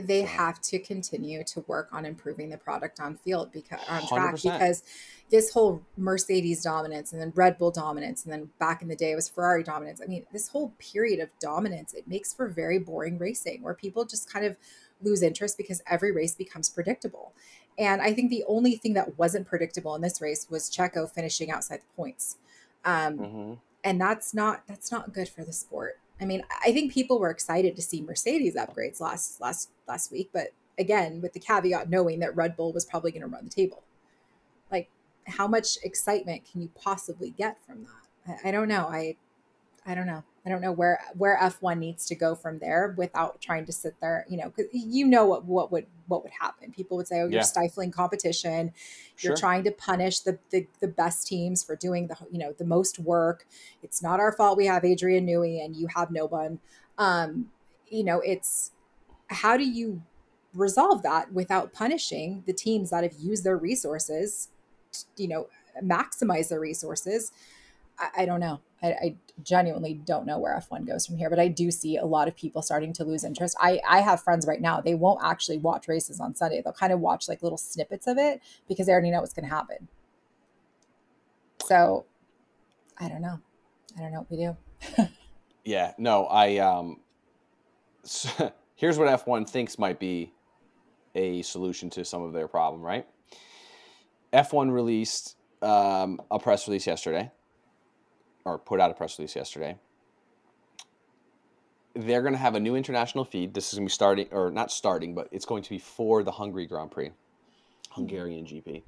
[0.00, 4.34] they have to continue to work on improving the product on field because on track
[4.34, 4.42] 100%.
[4.42, 4.82] because
[5.30, 9.12] this whole Mercedes dominance and then Red Bull dominance and then back in the day
[9.12, 10.00] it was Ferrari dominance.
[10.02, 14.04] I mean, this whole period of dominance it makes for very boring racing where people
[14.04, 14.56] just kind of
[15.02, 17.32] lose interest because every race becomes predictable.
[17.78, 21.50] And I think the only thing that wasn't predictable in this race was Checo finishing
[21.50, 22.36] outside the points.
[22.84, 25.98] Um, hmm and that's not that's not good for the sport.
[26.20, 30.30] I mean, I think people were excited to see Mercedes upgrades last last last week,
[30.32, 33.50] but again, with the caveat knowing that Red Bull was probably going to run the
[33.50, 33.82] table.
[34.70, 34.90] Like,
[35.26, 38.38] how much excitement can you possibly get from that?
[38.44, 38.86] I, I don't know.
[38.88, 39.16] I
[39.86, 40.24] I don't know.
[40.48, 44.00] I don't know where where F1 needs to go from there without trying to sit
[44.00, 46.72] there, you know, because you know what what would what would happen.
[46.72, 47.42] People would say, "Oh, you're Yeah.
[47.42, 48.72] stifling competition
[49.16, 49.30] Sure.
[49.30, 52.64] you're trying to punish the, the the best teams for doing the you know the
[52.64, 53.46] most work
[53.82, 56.60] it's not our fault we have adrian newey and you have no one
[56.98, 57.50] um
[57.88, 58.72] you know it's
[59.28, 60.02] how do you
[60.54, 64.48] resolve that without punishing the teams that have used their resources
[64.92, 65.48] t- you know
[65.82, 67.32] maximize their resources
[67.98, 71.38] i, I don't know I, I genuinely don't know where f1 goes from here but
[71.38, 73.56] i do see a lot of people starting to lose interest.
[73.60, 76.62] I i have friends right now they won't actually watch races on sunday.
[76.62, 79.48] They'll kind of watch like little snippets of it because they already know what's going
[79.48, 79.88] to happen.
[81.64, 82.06] So
[82.98, 83.40] i don't know.
[83.96, 85.08] I don't know what we do.
[85.68, 87.00] Yeah, no, I um
[88.02, 90.32] so, here's what F1 thinks might be
[91.14, 93.06] a solution to some of their problem, right?
[94.32, 97.30] F1 released um, a press release yesterday,
[98.44, 99.76] or put out a press release yesterday.
[101.94, 103.54] They're going to have a new international feed.
[103.54, 106.22] This is going to be starting, or not starting, but it's going to be for
[106.22, 107.10] the Hungary Grand Prix,
[107.90, 108.82] Hungarian GP.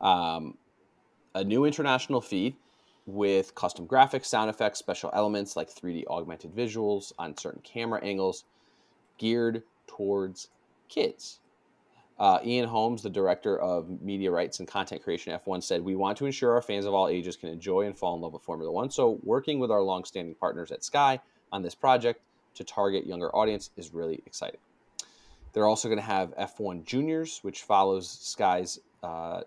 [0.00, 0.58] Um,
[1.34, 2.54] a new international feed
[3.06, 8.44] with custom graphics, sound effects, special elements like 3D augmented visuals on certain camera angles
[9.18, 10.48] geared towards
[10.88, 11.38] kids.
[12.22, 15.96] Uh, Ian Holmes, the director of media rights and content creation at F1, said, We
[15.96, 18.42] want to ensure our fans of all ages can enjoy and fall in love with
[18.42, 18.90] Formula One.
[18.90, 21.18] So, working with our longstanding partners at Sky
[21.50, 22.20] on this project
[22.54, 24.60] to target younger audience is really exciting.
[25.52, 29.40] They're also going to have F1 Juniors, which follows Sky's uh,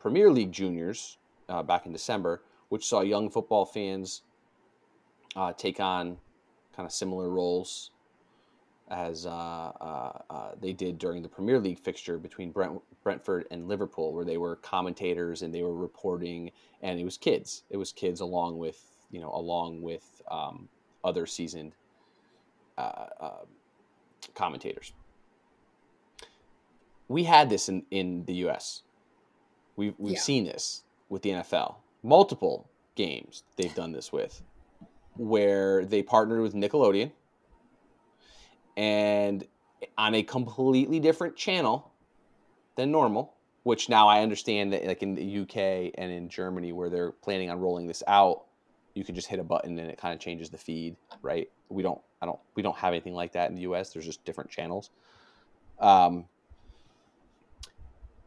[0.00, 1.18] Premier League Juniors
[1.50, 2.40] uh, back in December,
[2.70, 4.22] which saw young football fans
[5.36, 6.16] uh, take on
[6.74, 7.90] kind of similar roles
[8.90, 13.68] as uh, uh, uh, they did during the Premier League fixture between Brent, Brentford and
[13.68, 16.50] Liverpool, where they were commentators and they were reporting,
[16.82, 17.64] and it was kids.
[17.70, 20.68] It was kids along with you know along with um,
[21.04, 21.72] other seasoned
[24.34, 24.92] commentators.
[27.08, 28.82] We had this in, in the U.S.
[29.76, 30.20] We've we've Yeah.
[30.20, 31.76] seen this with the NFL.
[32.02, 34.42] Multiple games they've done this with,
[35.16, 37.12] where they partnered with Nickelodeon
[38.78, 39.44] and
[39.98, 41.92] on a completely different channel
[42.76, 46.88] than normal which now i understand that like in the uk and in germany where
[46.88, 48.44] they're planning on rolling this out
[48.94, 51.48] you can just hit a button and it kind of changes the feed right?
[51.68, 54.24] We don't i don't we don't have anything like that in the us there's just
[54.24, 54.90] different channels.
[55.78, 56.24] Um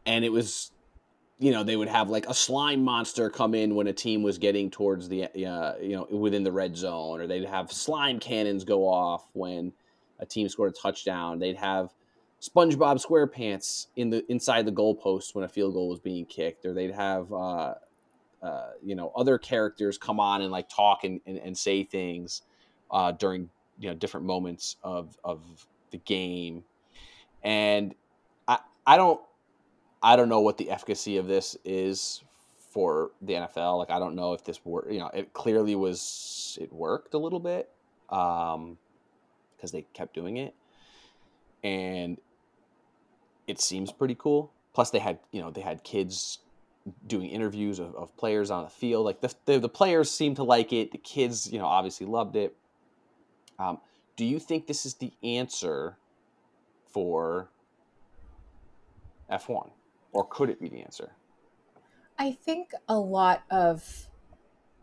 [0.06, 0.72] and it was
[1.38, 4.38] you know they would have like a slime monster come in when a team was
[4.38, 8.64] getting towards the uh, you know within the red zone or they'd have slime cannons
[8.64, 9.72] go off when
[10.18, 11.90] a team scored a touchdown they'd have
[12.40, 16.72] spongebob squarepants in the inside the goalpost when a field goal was being kicked or
[16.72, 17.74] they'd have uh,
[18.42, 22.42] uh, you know other characters come on and like talk and, and, and say things
[22.90, 23.48] uh, during
[23.78, 25.40] you know different moments of of
[25.90, 26.64] the game
[27.42, 27.94] and
[28.48, 29.20] i i don't
[30.02, 32.22] I don't know what the efficacy of this is
[32.58, 33.78] for the NFL.
[33.78, 34.90] Like, I don't know if this worked.
[34.90, 36.58] You know, it clearly was.
[36.60, 37.70] It worked a little bit
[38.10, 38.78] um,
[39.62, 40.54] because they kept doing it.
[41.62, 42.18] and
[43.46, 44.52] it seems pretty cool.
[44.72, 46.40] Plus, they had you know they had kids
[47.06, 49.04] doing interviews of, of players on the field.
[49.04, 50.90] Like the, the, the players seemed to like it.
[50.90, 52.56] The kids, you know, obviously loved it.
[53.60, 53.78] Um,
[54.16, 55.96] do you think this is the answer
[56.88, 57.50] for
[59.30, 59.70] F1,
[60.12, 61.12] or could it be the answer?
[62.18, 64.08] I think a lot of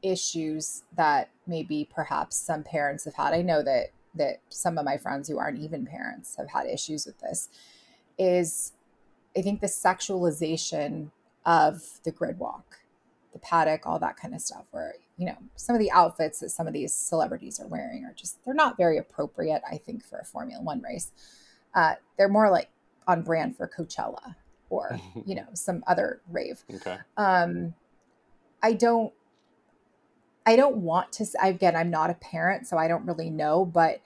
[0.01, 3.33] issues that maybe perhaps some parents have had.
[3.33, 7.05] I know that that some of my friends who aren't even parents have had issues
[7.05, 7.49] with this.
[8.17, 8.73] Is
[9.37, 11.11] I think the sexualization
[11.45, 12.79] of the grid walk,
[13.33, 16.49] the paddock, all that kind of stuff, where, you know, some of the outfits that
[16.49, 20.19] some of these celebrities are wearing are just, they're not very appropriate, I think, for
[20.19, 21.11] a Formula One race.
[21.73, 22.69] Uh, they're more like
[23.07, 24.35] on brand for Coachella
[24.69, 26.63] or, you know, some other rave.
[26.73, 26.97] Okay.
[27.17, 27.73] Um,
[28.61, 29.13] I don't,
[30.49, 34.01] I don't want to, again, I'm not a parent, so I don't really know, but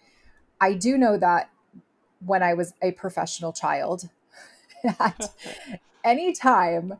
[0.59, 1.49] I do know that
[2.19, 4.09] when I was a professional child,
[4.99, 5.33] at
[6.03, 6.95] any time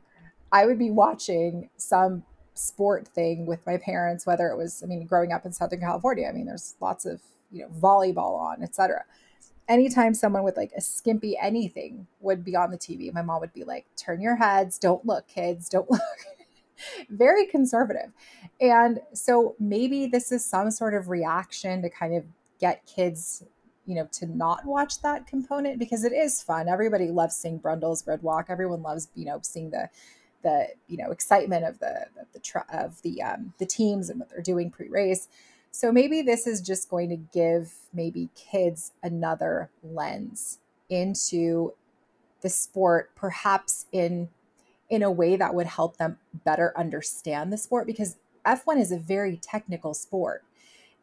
[0.49, 5.05] I would be watching some sport thing with my parents, whether it was, I mean,
[5.05, 7.19] growing up in Southern California, I mean, there's lots of,
[7.51, 9.03] you know, volleyball on, etc.
[9.67, 13.51] Anytime someone with like a skimpy anything would be on the TV, my mom would
[13.51, 15.99] be like, turn your heads, don't look, kids, don't look.
[17.09, 18.11] Very conservative.
[18.61, 22.23] And so maybe this is some sort of reaction to kind of
[22.59, 23.43] get kids
[23.85, 28.01] you know to not watch that component because it is fun everybody loves seeing brundle's
[28.01, 29.89] grid walk everyone loves you know seeing the
[30.43, 34.29] the you know excitement of the of the of the um, the teams and what
[34.29, 35.27] they're doing pre-race.
[35.71, 41.73] So maybe this is just going to give maybe kids another lens into
[42.41, 44.29] the sport, perhaps in
[44.93, 48.97] in a way that would help them better understand the sport because F1 is a
[48.97, 50.43] very technical sport.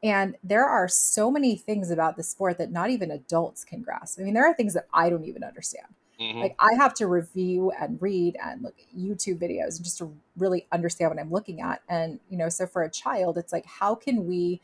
[0.00, 4.20] And there are so many things about the sport that not even adults can grasp.
[4.20, 5.88] I mean, there are things that I don't even understand.
[6.20, 6.38] Mm-hmm.
[6.38, 10.68] Like I have to review and read and look at YouTube videos just to really
[10.70, 11.82] understand what I'm looking at.
[11.88, 14.60] And, you know, so for a child, it's like, how can we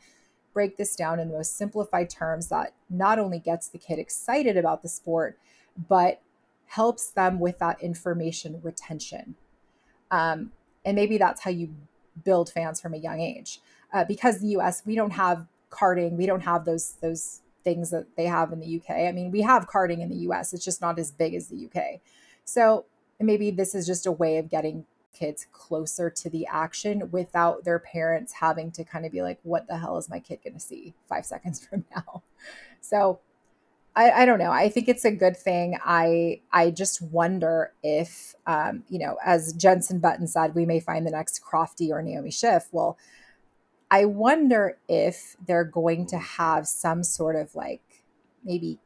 [0.53, 4.55] break this down in the most simplified terms that not only gets the kid excited
[4.55, 5.37] about the sport,
[5.89, 6.21] but
[6.67, 9.35] helps them with that information retention.
[10.11, 10.51] Um,
[10.85, 11.73] and maybe that's how you
[12.23, 13.59] build fans from a young age.
[13.93, 18.15] Uh, because the US, we don't have karting, we don't have those those things that
[18.15, 18.91] they have in the UK.
[19.07, 21.65] I mean, we have karting in the US, it's just not as big as the
[21.65, 21.99] UK.
[22.45, 22.85] So
[23.19, 27.79] maybe this is just a way of getting kids closer to the action without their
[27.79, 30.59] parents having to kind of be like, what the hell is my kid going to
[30.59, 32.23] see five seconds from now?
[32.81, 33.19] So
[33.97, 34.51] I, I, don't know.
[34.51, 35.79] I think it's a good thing.
[35.83, 41.05] I I just wonder if, um, you know, as Jensen Button said, we may find
[41.05, 42.67] the next Crofty or Naomi Schiff.
[42.71, 42.95] Well,
[43.89, 47.81] I wonder if they're going to have some sort of like
[48.43, 48.77] maybe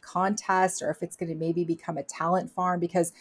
[0.00, 3.12] contest or if it's going to maybe become a talent farm because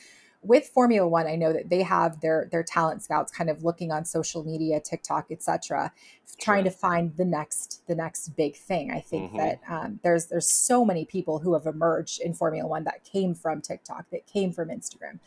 [0.46, 3.92] with Formula 1 I know that they have their their talent scouts kind of looking
[3.92, 5.92] on social media TikTok etc
[6.38, 8.92] trying to find the next the next big thing.
[8.92, 9.38] I think mm-hmm.
[9.38, 13.34] that um, there's there's so many people who have emerged in Formula 1 that came
[13.34, 15.20] from TikTok that came from Instagram.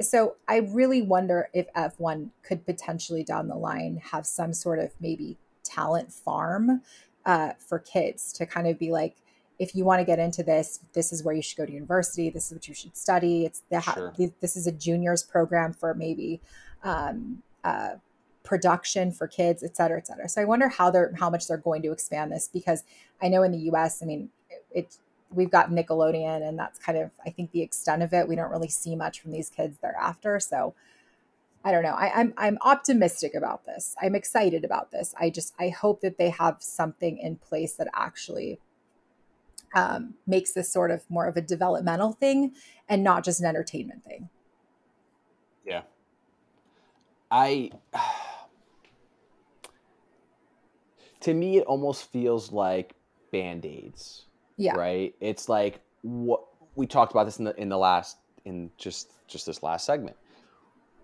[0.00, 4.90] So I really wonder if F1 could potentially down the line have some sort of
[5.00, 6.82] maybe talent farm
[7.24, 9.16] uh, for kids to kind of be like,
[9.58, 12.28] if you want to get into this, this is where you should go to university.
[12.30, 13.44] This is what you should study.
[13.44, 14.12] It's the sure.
[14.40, 16.40] this is a juniors program for maybe
[16.82, 17.94] um, uh,
[18.42, 20.28] production for kids, et cetera, et cetera.
[20.28, 22.82] So I wonder how they're how much they're going to expand this because
[23.22, 24.02] I know in the U.S.
[24.02, 24.96] I mean, it, it
[25.30, 28.28] we've got Nickelodeon, and that's kind of I think the extent of it.
[28.28, 30.40] We don't really see much from these kids thereafter.
[30.40, 30.74] So
[31.64, 31.94] I don't know.
[31.94, 33.94] I, I'm I'm optimistic about this.
[34.02, 35.14] I'm excited about this.
[35.18, 38.58] I just I hope that they have something in place that actually
[39.74, 42.54] um, makes this sort of more of a developmental thing
[42.88, 44.28] and not just an entertainment thing.
[45.66, 45.82] Yeah.
[47.30, 47.70] I
[51.20, 52.94] to me it almost feels like
[53.32, 54.24] band-aids
[54.56, 54.74] yeah.
[54.76, 55.14] Right.
[55.20, 56.42] It's like what
[56.74, 60.16] we talked about this in the in the last in just just this last segment.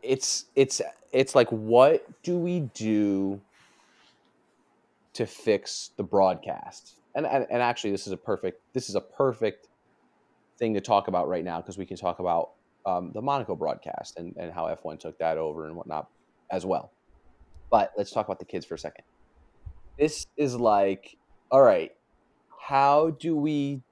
[0.03, 0.81] It's it's
[1.13, 3.41] it's like what do we do
[5.15, 7.00] to fix the broadcast?
[7.15, 9.69] And and, and actually this is a perfect this is a perfect
[10.59, 12.51] thing to talk about right now because we can talk about
[12.87, 16.09] um, the Monaco broadcast and, and how F1 took that over and whatnot
[16.51, 16.93] as well.
[17.71, 19.05] But let's talk about the kids for a second.
[19.99, 21.17] This is like,
[21.51, 21.93] all right,
[22.59, 23.83] how do we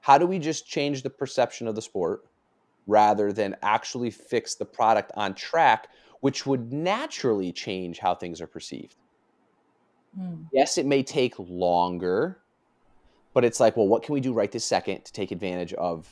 [0.00, 2.24] how do we just change the perception of the sport
[2.86, 5.88] rather than actually fix the product on track
[6.20, 8.96] which would naturally change how things are perceived
[10.18, 10.46] mm.
[10.52, 12.38] yes it may take longer
[13.36, 16.10] but it's like, well, what can we do right this second to take advantage of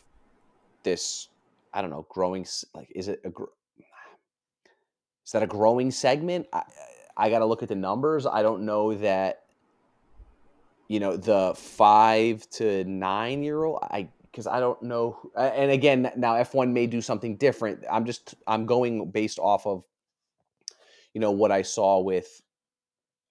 [0.82, 1.28] this?
[1.72, 2.46] I don't know, growing.
[2.74, 3.28] Like, is it a
[5.24, 6.46] is that a growing segment?
[6.52, 6.64] I,
[7.16, 8.26] I got to look at the numbers.
[8.26, 9.44] I don't know that.
[10.88, 13.78] You know, the five to nine year old.
[13.80, 15.18] I because I don't know.
[15.34, 17.84] And again, now F1 may do something different.
[17.90, 19.82] I'm just I'm going based off of
[21.14, 22.42] you know what I saw with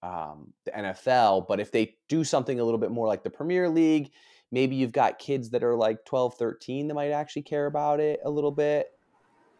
[0.04, 1.48] um, the NFL.
[1.48, 4.10] But if they do something a little bit more like the Premier League,
[4.52, 8.20] maybe you've got kids that are like 12, 13 that might actually care about it
[8.24, 8.92] a little bit.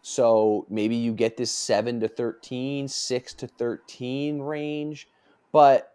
[0.02, 5.08] So maybe you get this 7 to 13, 6 to 13 range.
[5.50, 5.90] But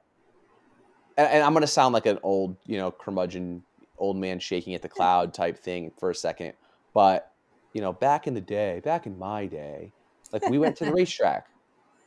[1.16, 3.62] and I'm going to sound like an old, you know, curmudgeon,
[3.98, 6.54] old man shaking at the cloud type thing for a second.
[6.94, 7.34] But,
[7.74, 9.92] you know, back in the day, back in my day,
[10.32, 11.50] like we went to the racetrack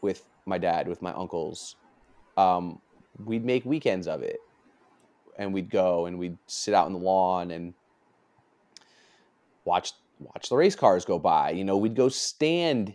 [0.01, 1.77] with my dad, with my uncles.
[2.37, 2.81] Um,
[3.25, 4.39] we'd make weekends of it,
[5.39, 7.75] and we'd go and we'd sit out in the lawn and
[9.65, 11.51] watch watch the race cars go by.
[11.51, 12.95] You know, we'd go stand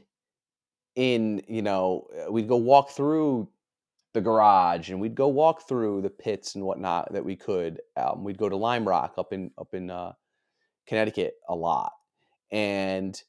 [0.95, 1.41] in.
[1.47, 3.49] You know, we'd go walk through
[4.13, 7.79] the garage and we'd go walk through the pits and whatnot that we could.
[7.95, 10.13] Um, we'd go to Lime Rock up in up in uh,
[10.87, 11.91] Connecticut a lot,
[12.51, 13.21] and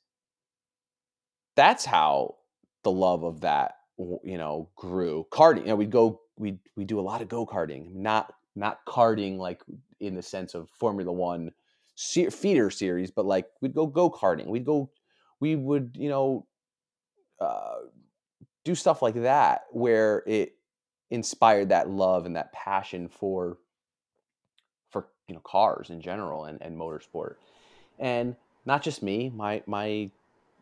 [1.56, 2.36] that's how
[2.84, 5.26] the love of that you know grew.
[5.30, 9.38] Karting you know we'd go we we do a lot of go-karting not not karting
[9.38, 9.62] like
[10.00, 11.50] in the sense of formula one
[11.96, 14.46] feeder series but like we'd go go-karting.
[14.46, 14.90] We'd go
[15.40, 16.46] we would you know
[17.40, 17.78] uh,
[18.64, 20.54] do stuff like that where it
[21.10, 23.58] inspired that love and that passion for
[24.90, 27.34] for you know cars in general and, and motorsport.
[27.98, 30.10] And not just me my my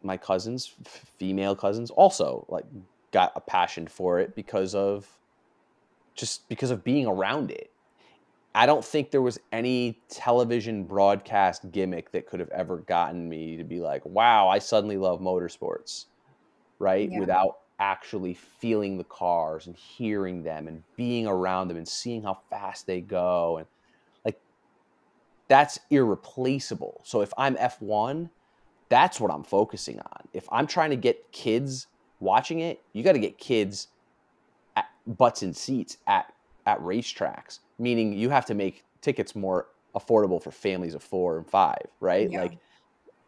[0.02, 0.72] my cousins,
[1.18, 2.64] female cousins, also like
[3.12, 5.06] got a passion for it because of
[6.14, 7.70] just because of being around it.
[8.54, 13.58] I don't think there was any television broadcast gimmick that could have ever gotten me
[13.58, 16.06] to be like, wow, I suddenly love motorsports,
[16.78, 17.10] right?
[17.12, 17.20] Yeah.
[17.20, 22.38] Without actually feeling the cars and hearing them and being around them and seeing how
[22.48, 23.58] fast they go.
[23.58, 23.66] And
[24.24, 24.40] like,
[25.48, 27.02] that's irreplaceable.
[27.04, 28.30] So if I'm F1,
[28.88, 30.28] that's what I'm focusing on.
[30.32, 31.88] If I'm trying to get kids
[32.20, 33.88] watching it, you got to get kids
[34.76, 36.32] at butts and seats at
[36.66, 37.60] at racetracks.
[37.78, 42.30] Meaning you have to make tickets more affordable for families of four and five, right?
[42.30, 42.42] Yeah.
[42.42, 42.58] Like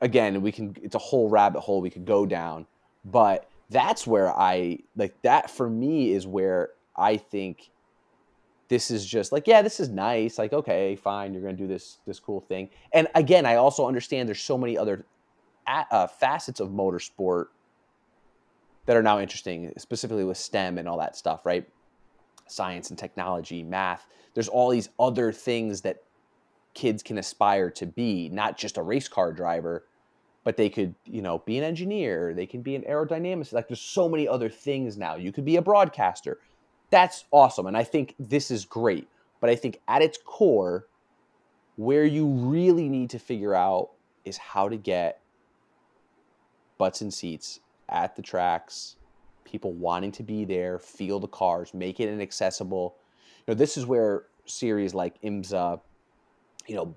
[0.00, 2.66] again, we can it's a whole rabbit hole we could go down,
[3.04, 7.70] but that's where I like that for me is where I think
[8.68, 11.66] this is just like yeah this is nice like okay fine you're going to do
[11.66, 15.04] this this cool thing and again i also understand there's so many other
[15.66, 17.46] uh, facets of motorsport
[18.88, 21.68] that are now interesting, specifically with STEM and all that stuff, right?
[22.46, 24.06] Science and technology, math.
[24.32, 26.04] There's all these other things that
[26.72, 29.84] kids can aspire to be, not just a race car driver,
[30.42, 33.52] but they could, you know, be an engineer, they can be an aerodynamicist.
[33.52, 35.16] Like there's so many other things now.
[35.16, 36.38] You could be a broadcaster.
[36.88, 37.66] That's awesome.
[37.66, 39.06] And I think this is great.
[39.42, 40.86] But I think at its core,
[41.76, 43.90] where you really need to figure out
[44.24, 45.20] is how to get
[46.78, 48.96] butts and seats at the tracks,
[49.44, 52.96] people wanting to be there, feel the cars, make it inaccessible.
[53.46, 55.80] You know, this is where series like IMSA,
[56.66, 56.96] you know,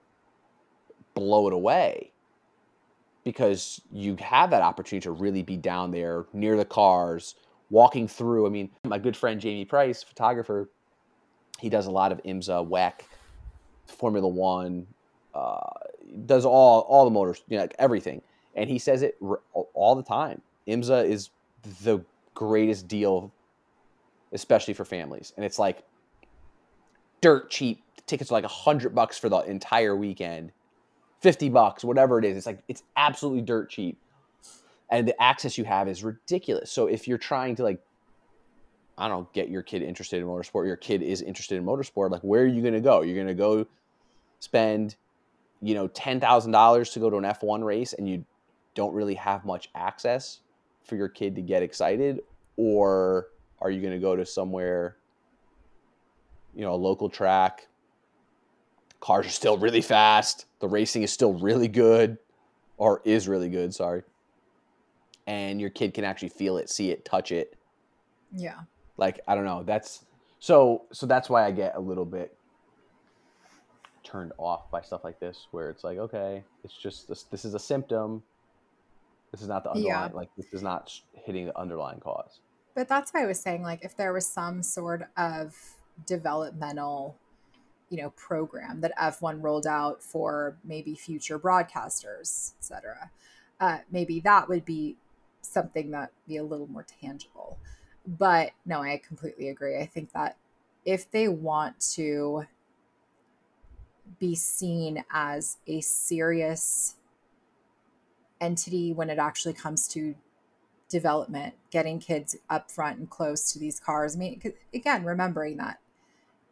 [1.14, 2.12] blow it away
[3.24, 7.36] because you have that opportunity to really be down there near the cars,
[7.70, 8.48] walking through.
[8.48, 10.70] I mean, my good friend Jamie Price, photographer,
[11.60, 13.02] he does a lot of IMSA, WEC,
[13.86, 14.88] Formula One,
[15.34, 15.60] uh,
[16.26, 18.22] does all all the motors, you know, like everything
[18.56, 19.18] and he says it
[19.52, 20.42] all the time.
[20.67, 21.30] IMSA is
[21.84, 23.32] the greatest deal,
[24.32, 25.84] especially for families, and it's like
[27.21, 27.84] dirt cheap.
[28.08, 30.52] Tickets are like a hundred bucks for the entire weekend,
[31.21, 32.38] fifty bucks, whatever it is.
[32.38, 33.97] It's like it's absolutely dirt cheap,
[34.89, 36.72] and the access you have is ridiculous.
[36.72, 37.82] So if you're trying to like
[38.97, 40.68] I don't get your kid interested in motorsport.
[40.68, 42.12] Your kid is interested in motorsport.
[42.12, 43.01] Like, where are you going to go?
[43.01, 43.66] You're going to go
[44.39, 44.95] spend,
[45.59, 48.24] you know, ten thousand dollars to go to an F1 race, and you
[48.76, 50.41] don't really have much access
[50.84, 52.22] for your kid to get excited
[52.58, 53.28] or
[53.60, 54.98] are you going to go to somewhere
[56.56, 57.68] you know a local track?
[59.00, 60.46] Cars are still really fast.
[60.60, 62.18] The racing is still really good
[62.78, 64.04] or is really good sorry.
[65.28, 67.56] And your kid can actually feel it see it touch it.
[68.36, 68.60] Yeah.
[68.98, 70.06] Like i don't know that's
[70.40, 72.38] so so that's why i get a little bit
[74.04, 77.54] turned off by stuff like this where it's like okay it's just this this is
[77.54, 78.22] a symptom
[79.32, 80.18] this is not the underlying, yeah.
[80.18, 82.40] like this is not hitting the underlying cause.
[82.76, 85.56] But that's why I was saying, like, if there was some sort of
[86.06, 87.18] developmental
[87.92, 93.12] you know program that F1 rolled out for maybe future broadcasters, etc.
[93.60, 94.96] Uh, maybe that would be
[95.42, 97.60] something that be a little more tangible.
[98.08, 99.78] But no, I completely agree.
[99.78, 100.38] I think that
[100.86, 102.46] if they want to
[104.20, 106.96] be seen as a serious
[108.42, 110.16] entity when it actually comes to
[110.89, 114.16] development, getting kids up front and close to these cars.
[114.16, 114.42] I mean,
[114.74, 115.80] again, remembering that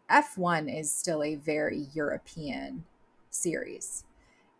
[0.10, 2.86] F1 is still a very European
[3.30, 4.06] series.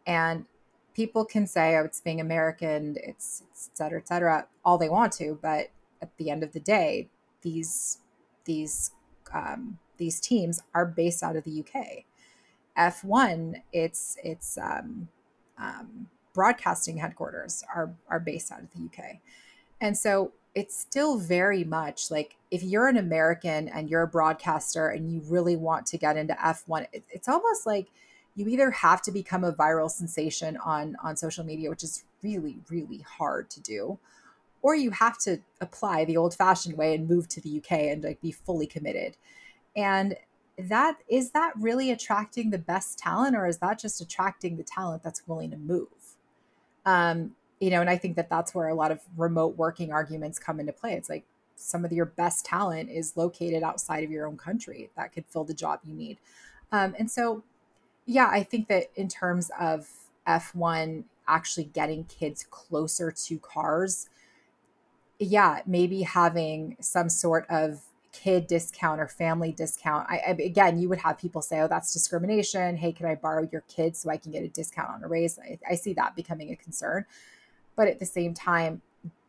[0.06, 0.46] And
[0.94, 4.90] people can say, oh, it's being American, it's, it's et cetera, et cetera, all they
[4.90, 5.40] want to.
[5.42, 5.70] But
[6.02, 7.10] at the end of the day,
[7.42, 8.00] these,
[8.46, 8.92] these,
[9.34, 12.04] um, these teams are based out of the UK.
[12.78, 15.08] F1, it's, it's, um,
[15.58, 16.08] um,
[16.40, 19.18] broadcasting headquarters are, are based out of the UK.
[19.82, 24.88] And so it's still very much like if you're an American and you're a broadcaster
[24.88, 27.88] and you really want to get into F1, it's almost like
[28.38, 32.60] you either have to become a viral sensation on on social media, which is really
[32.70, 34.00] really hard to do,
[34.62, 38.22] or you have to apply the old-fashioned way and move to the UK and like
[38.22, 39.18] be fully committed.
[39.76, 40.16] And
[40.58, 45.04] that is that really attracting the best talent or is that just attracting the talent
[45.04, 45.99] that's willing to move?
[46.90, 50.40] Um, you know, and I think that that's where a lot of remote working arguments
[50.40, 50.94] come into play.
[50.94, 51.24] It's like
[51.56, 55.44] some of your best talent is located outside of your own country that could fill
[55.44, 56.18] the job you need.
[56.72, 57.44] Um, and so,
[58.08, 59.88] yeah, I think that in terms of
[60.28, 64.10] F1 actually getting kids closer to cars,
[65.20, 70.08] yeah, maybe having some sort of kid discount or family discount.
[70.10, 73.48] I, I, again, you would have people say, "Oh, that's discrimination." Hey, can I borrow
[73.52, 75.40] your kid so I can get a discount on a raise?
[75.40, 77.06] I, I see that becoming a concern.
[77.76, 78.82] But at the same time,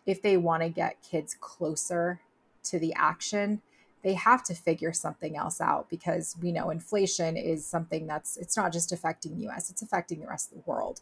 [0.06, 2.20] if they want to get kids closer
[2.64, 3.62] to the action,
[4.02, 8.56] they have to figure something else out because we know inflation is something that's it's
[8.56, 11.00] not just affecting the US, it's affecting the rest of the world.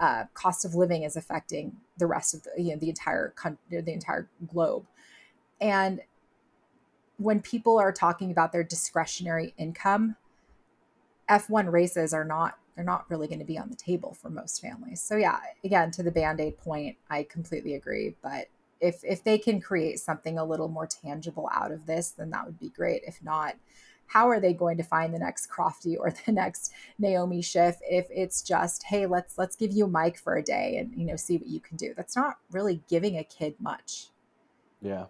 [0.00, 3.80] Uh, cost of living is affecting the rest of the you know the entire country,
[3.80, 4.86] the entire globe.
[5.60, 6.00] And
[7.18, 10.16] when people are talking about their discretionary income,
[11.28, 14.60] F1 races are not they're not really going to be on the table for most
[14.60, 15.00] families.
[15.00, 18.14] So yeah, again, to the band-aid point, I completely agree.
[18.22, 18.48] But
[18.80, 22.44] if if they can create something a little more tangible out of this, then that
[22.44, 23.02] would be great.
[23.06, 23.56] If not,
[24.08, 28.06] how are they going to find the next Crofty or the next Naomi Schiff if
[28.10, 31.16] it's just, hey, let's let's give you a mic for a day and you know
[31.16, 31.94] see what you can do.
[31.96, 34.08] That's not really giving a kid much.
[34.82, 35.06] Yeah.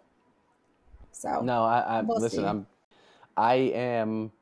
[1.17, 2.41] So no, I, I we'll listen.
[2.41, 2.45] See.
[2.45, 2.67] I'm
[3.39, 4.33] I am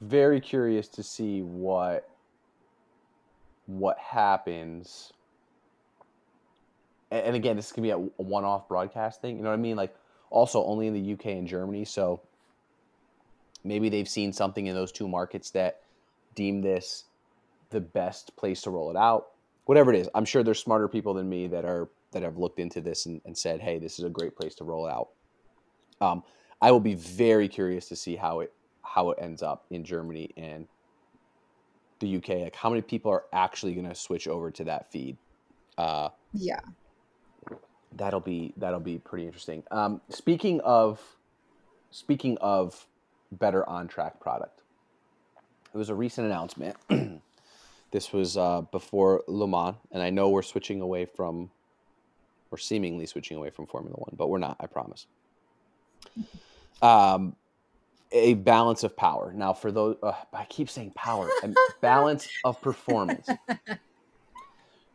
[0.00, 2.08] very curious to see what
[3.66, 5.12] what happens
[7.10, 9.74] and again this is to be a one-off broadcast thing you know what i mean
[9.74, 9.94] like
[10.28, 12.20] also only in the uk and germany so
[13.62, 15.80] maybe they've seen something in those two markets that
[16.34, 17.04] deem this
[17.70, 19.28] the best place to roll it out
[19.64, 22.60] whatever it is i'm sure there's smarter people than me that are that have looked
[22.60, 25.08] into this and, and said hey this is a great place to roll it out
[26.00, 26.22] um,
[26.60, 30.30] i will be very curious to see how it how it ends up in germany
[30.36, 30.66] and
[32.04, 35.16] the UK, like how many people are actually going to switch over to that feed?
[35.78, 36.60] Uh, yeah,
[37.96, 39.62] that'll be that'll be pretty interesting.
[39.70, 41.00] Um, speaking of
[41.90, 42.86] speaking of
[43.32, 44.60] better on track product,
[45.72, 46.76] it was a recent announcement.
[47.90, 51.50] this was uh, before Le Mans, and I know we're switching away from,
[52.50, 54.56] we're seemingly switching away from Formula One, but we're not.
[54.60, 55.06] I promise.
[56.82, 57.36] Um,
[58.12, 59.32] a balance of power.
[59.34, 63.28] Now, for those, uh, I keep saying power, and balance of performance.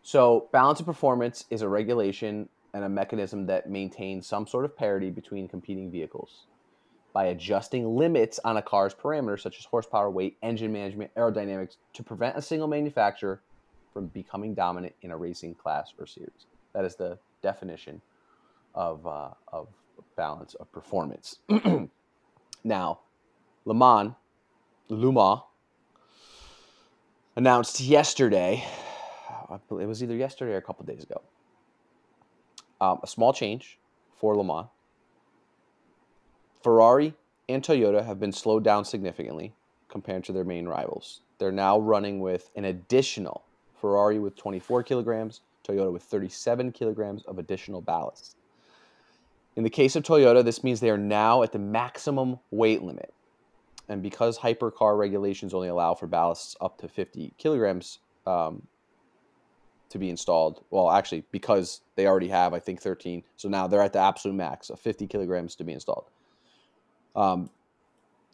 [0.03, 4.75] So, balance of performance is a regulation and a mechanism that maintains some sort of
[4.75, 6.45] parity between competing vehicles
[7.13, 12.03] by adjusting limits on a car's parameters such as horsepower, weight, engine management, aerodynamics to
[12.03, 13.41] prevent a single manufacturer
[13.93, 16.45] from becoming dominant in a racing class or series.
[16.73, 18.01] That is the definition
[18.75, 19.67] of, uh, of
[20.15, 21.39] balance of performance.
[22.63, 22.99] now,
[23.65, 24.13] Le Mans,
[24.89, 25.43] Luma,
[27.35, 28.63] announced yesterday,
[29.51, 31.21] it was either yesterday or a couple days ago,
[32.81, 33.79] um, a small change
[34.15, 34.67] for Le Mans.
[36.61, 37.13] Ferrari
[37.47, 39.53] and Toyota have been slowed down significantly
[39.87, 41.21] compared to their main rivals.
[41.37, 43.43] They're now running with an additional
[43.79, 48.35] Ferrari with 24 kilograms, Toyota with 37 kilograms of additional ballast.
[49.55, 53.13] In the case of Toyota, this means they are now at the maximum weight limit
[53.89, 58.61] and because hypercar regulations only allow for ballasts up to 50 kilograms um,
[59.89, 63.81] to be installed, well, actually, because they already have, I think, 13, so now they're
[63.81, 66.05] at the absolute max of 50 kilograms to be installed.
[67.15, 67.49] Um,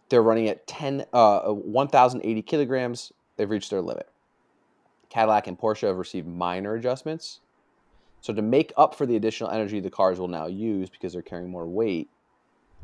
[0.09, 3.13] they're running at 10, uh, 1,080 kilograms.
[3.37, 4.09] They've reached their limit.
[5.09, 7.39] Cadillac and Porsche have received minor adjustments.
[8.25, 11.21] So to make up for the additional energy the cars will now use because they're
[11.21, 12.09] carrying more weight,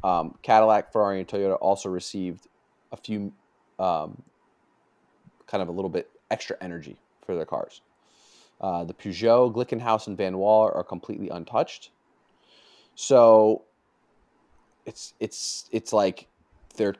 [0.04, 2.46] um, Cadillac, Ferrari, and Toyota also received
[2.92, 3.34] a few,
[3.80, 4.22] um,
[5.48, 7.82] kind of a little bit extra energy for their cars.
[8.62, 11.89] Uh, the Peugeot, Glickenhaus, and Vanwall are completely untouched.
[12.94, 13.64] So
[14.86, 16.28] it's it's it's like
[16.76, 16.98] they're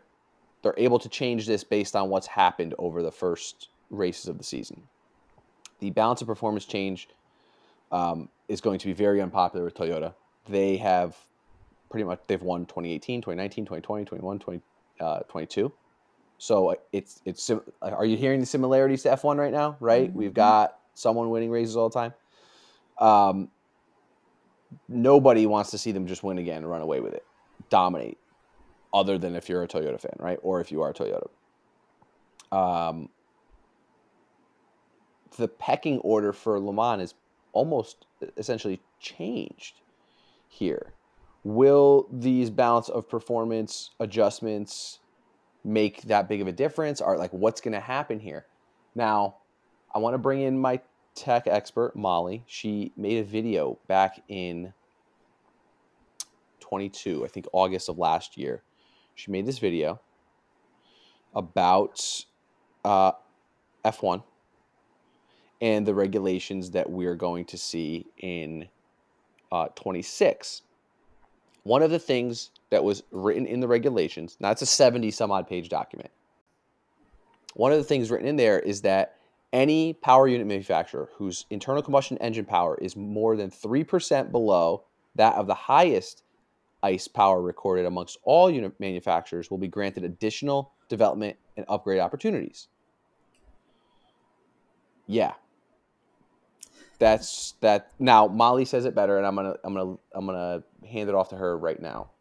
[0.64, 4.44] they're able to change this based on what's happened over the first races of the
[4.44, 4.82] season.
[5.78, 7.08] The balance of performance change
[7.92, 10.14] um, is going to be very unpopular with Toyota.
[10.48, 11.16] They have
[11.90, 14.62] pretty much they've won 2018, 2019, 2020, 21, 20,
[15.00, 15.72] uh, 22.
[16.38, 19.78] So it's it's are you hearing the similarities to F1 right now?
[19.80, 20.18] Right, mm-hmm.
[20.18, 22.14] we've got someone winning races all the time.
[22.98, 23.50] Um,
[24.90, 27.26] nobody wants to see them just win again and run away with it,
[27.70, 28.18] dominate.
[28.94, 31.30] Other than if you're a Toyota fan, right, or if you are a Toyota.
[32.52, 33.08] Um,
[35.38, 37.14] the pecking order for Le Mans is
[37.54, 38.06] almost
[38.38, 39.76] essentially changed
[40.48, 40.94] here.
[41.44, 45.00] Will these balance of performance adjustments
[45.64, 47.02] make that big of a difference?
[47.02, 48.46] Or like what's going to happen here?
[48.96, 49.38] Now,
[49.94, 50.82] I want to bring in my
[51.16, 52.44] tech expert, Molly.
[52.46, 54.74] She made a video back in
[56.60, 58.62] 22, I think August of last year.
[59.16, 60.00] She made this video
[61.36, 62.26] about
[62.86, 63.12] uh,
[63.84, 64.24] F1
[65.62, 68.68] and the regulations that we're going to see in
[69.52, 70.64] uh, 26.
[71.64, 75.32] One of the things that was written in the regulations, now it's a 70 some
[75.32, 76.10] odd page document.
[77.54, 79.18] One of the things written in there is that
[79.54, 84.84] any power unit manufacturer whose internal combustion engine power is more than 3% below
[85.16, 86.24] that of the highest
[86.84, 92.70] ICE power recorded amongst all unit manufacturers will be granted additional development and upgrade opportunities.
[95.06, 95.34] Yeah,
[97.02, 97.92] that's that.
[97.98, 101.30] Now Molly says it better, and I'm gonna I'm gonna I'm gonna hand it off
[101.30, 102.12] to her right now.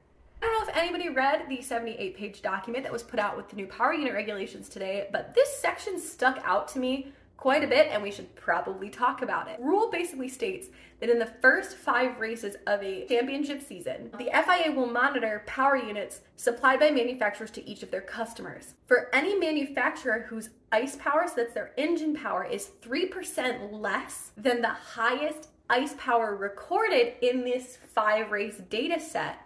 [0.43, 3.51] I don't know if anybody read the 78 page document that was put out with
[3.51, 7.67] the new power unit regulations today, but this section stuck out to me quite a
[7.67, 9.59] bit and we should probably talk about it.
[9.61, 10.69] Rule basically states
[11.01, 15.75] that in the first five races of a championship season, the FIA will monitor power
[15.75, 18.75] units supplied by manufacturers to each of their customers.
[18.87, 24.61] For any manufacturer whose ICE power, so that's their engine power, is 3% less than
[24.61, 29.39] the highest ICE power recorded in this five race data set,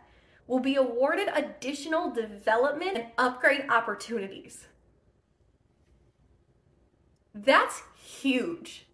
[0.49, 4.67] will be awarded additional development and upgrade opportunities.
[7.35, 8.87] That's huge.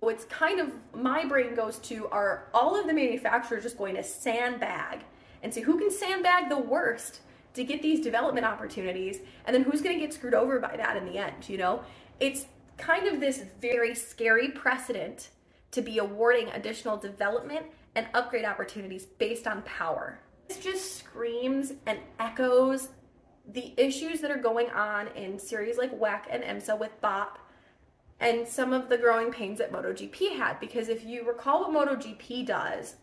[0.00, 4.04] What's kind of my brain goes to are all of the manufacturers just going to
[4.04, 5.00] sandbag
[5.42, 7.20] and see who can sandbag the worst
[7.54, 10.96] to get these development opportunities and then who's going to get screwed over by that
[10.96, 11.82] in the end, you know?
[12.20, 12.46] It's
[12.76, 15.30] kind of this very scary precedent
[15.72, 20.20] to be awarding additional development and upgrade opportunities based on power.
[20.46, 22.88] This just screams and echoes
[23.52, 27.38] the issues that are going on in series like WEC and IMSA with BOP
[28.20, 30.60] and some of the growing pains that MotoGP had.
[30.60, 32.96] Because if you recall what MotoGP does,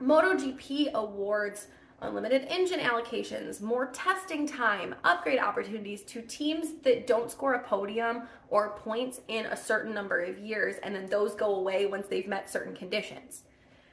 [0.00, 1.68] MotoGP awards
[2.00, 8.22] unlimited engine allocations, more testing time, upgrade opportunities to teams that don't score a podium
[8.50, 12.28] or points in a certain number of years, and then those go away once they've
[12.28, 13.42] met certain conditions.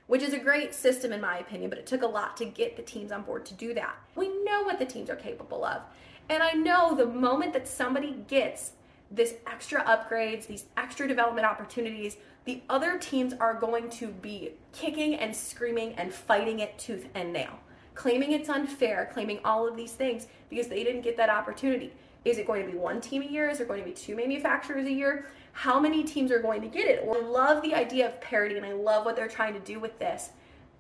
[0.08, 2.78] Which is a great system, in my opinion, but it took a lot to get
[2.78, 3.96] the teams on board to do that.
[4.14, 5.82] We know what the teams are capable of.
[6.30, 8.74] And I know the moment that somebody gets
[9.12, 15.16] this extra upgrades, these extra development opportunities, the other teams are going to be kicking
[15.16, 17.60] and screaming and fighting it tooth and nail,
[17.96, 21.92] claiming it's unfair, claiming all of these things because they didn't get that opportunity.
[22.24, 23.50] Is it going to be one team a year?
[23.50, 25.28] Is there going to be two manufacturers a year?
[25.54, 27.04] How many teams are going to get it?
[27.06, 29.98] Or love the idea of parity and I love what they're trying to do with
[30.00, 30.30] this.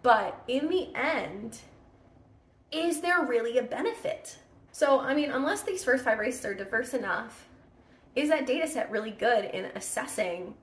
[0.02, 1.60] But in the end,
[2.72, 4.38] is there really a benefit?
[4.72, 7.48] So, I mean, unless these first five races are diverse enough
[8.16, 10.56] is that data set really good in assessing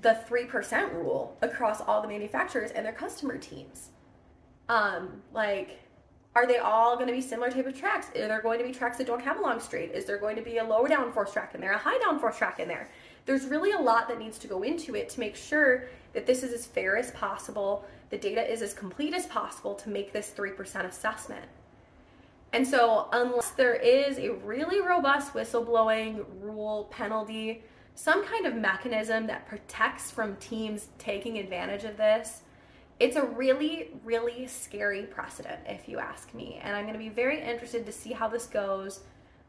[0.00, 3.90] the 3% rule across all the manufacturers and their customer teams?
[4.68, 5.80] Um, like,
[6.34, 8.08] are they all going to be similar type of tracks?
[8.16, 9.92] Are there going to be tracks that don't have a long straight?
[9.92, 12.58] Is there going to be a low downforce track in there, a high downforce track
[12.58, 12.90] in there?
[13.24, 16.42] There's really a lot that needs to go into it to make sure that this
[16.42, 20.32] is as fair as possible, the data is as complete as possible to make this
[20.36, 21.44] 3% assessment.
[22.54, 27.64] And so, unless there is a really robust whistleblowing rule penalty,
[27.96, 32.42] some kind of mechanism that protects from teams taking advantage of this,
[33.00, 36.60] it's a really, really scary precedent, if you ask me.
[36.62, 39.00] And I'm going to be very interested to see how this goes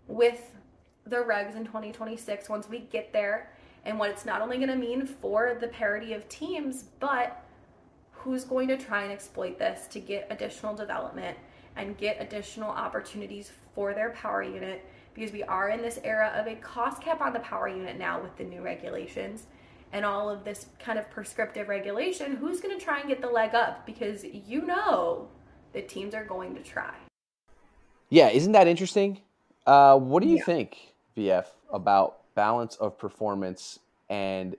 [0.07, 0.41] with
[1.05, 3.51] the regs in 2026 once we get there
[3.85, 7.45] and what it's not only going to mean for the parity of teams, but
[8.13, 11.37] who's going to try and exploit this to get additional development
[11.75, 16.47] and get additional opportunities for their power unit because we are in this era of
[16.47, 19.45] a cost cap on the power unit now with the new regulations
[19.93, 22.35] and all of this kind of prescriptive regulation.
[22.35, 25.29] Who's going to try and get the leg up because you know
[25.73, 26.93] the teams are going to try.
[28.09, 29.21] Yeah, isn't that interesting?
[29.65, 30.43] Uh, what do you Yeah.
[30.45, 34.55] think, VF, about balance of performance and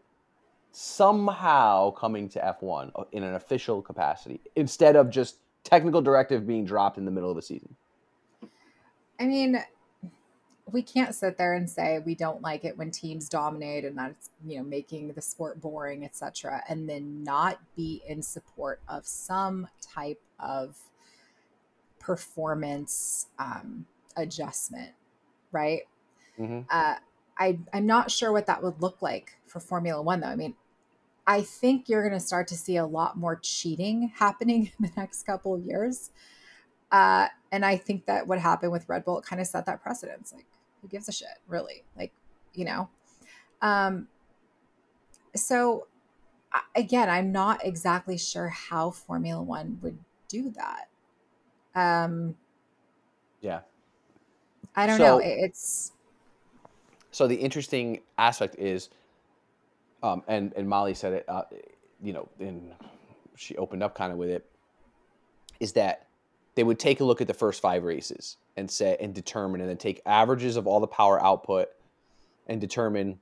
[0.72, 5.36] somehow coming to F1 in an official capacity instead of just
[5.66, 7.76] technical directive being dropped in the middle of the season?
[9.20, 9.62] I mean,
[10.70, 14.30] we can't sit there and say we don't like it when teams dominate and that's
[14.44, 19.68] you know making the sport boring, etc., and then not be in support of some
[19.80, 20.76] type of
[21.98, 23.86] performance um,
[24.16, 24.92] adjustment,
[25.52, 25.82] right?
[26.36, 26.96] hmm Uh,
[27.38, 30.28] I I'm not sure what that would look like for Formula One, though.
[30.28, 30.54] I mean,
[31.26, 34.92] I think you're going to start to see a lot more cheating happening in the
[34.96, 36.10] next couple of years.
[36.92, 40.32] Uh, and I think that what happened with Red Bull kind of set that precedence.
[40.32, 40.46] Like,
[40.82, 41.82] who gives a shit, really?
[41.96, 42.12] Like,
[42.54, 42.88] you know.
[43.60, 44.06] Um,
[45.34, 45.86] so
[46.74, 49.98] again, I'm not exactly sure how Formula One would
[50.28, 50.88] do that.
[51.74, 52.36] Um,
[53.40, 53.60] Yeah.
[54.74, 55.18] I don't know.
[55.18, 55.92] So- It- It's
[57.10, 58.90] So the interesting aspect is,
[60.02, 61.42] um, and and Molly said it, uh,
[62.02, 62.72] you know, and
[63.36, 64.48] she opened up kind of with it,
[65.60, 66.06] is that
[66.54, 69.68] they would take a look at the first five races and say and determine, and
[69.68, 71.68] then take averages of all the power output
[72.46, 73.18] and determine,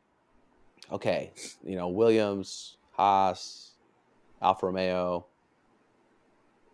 [0.92, 1.32] okay,
[1.64, 3.72] you know, Williams, Haas,
[4.42, 5.26] Alfa Romeo,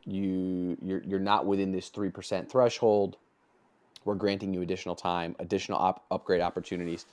[0.05, 3.17] you you're you're not within this three percent threshold
[4.05, 7.07] we're granting you additional time, additional op- upgrade opportunities.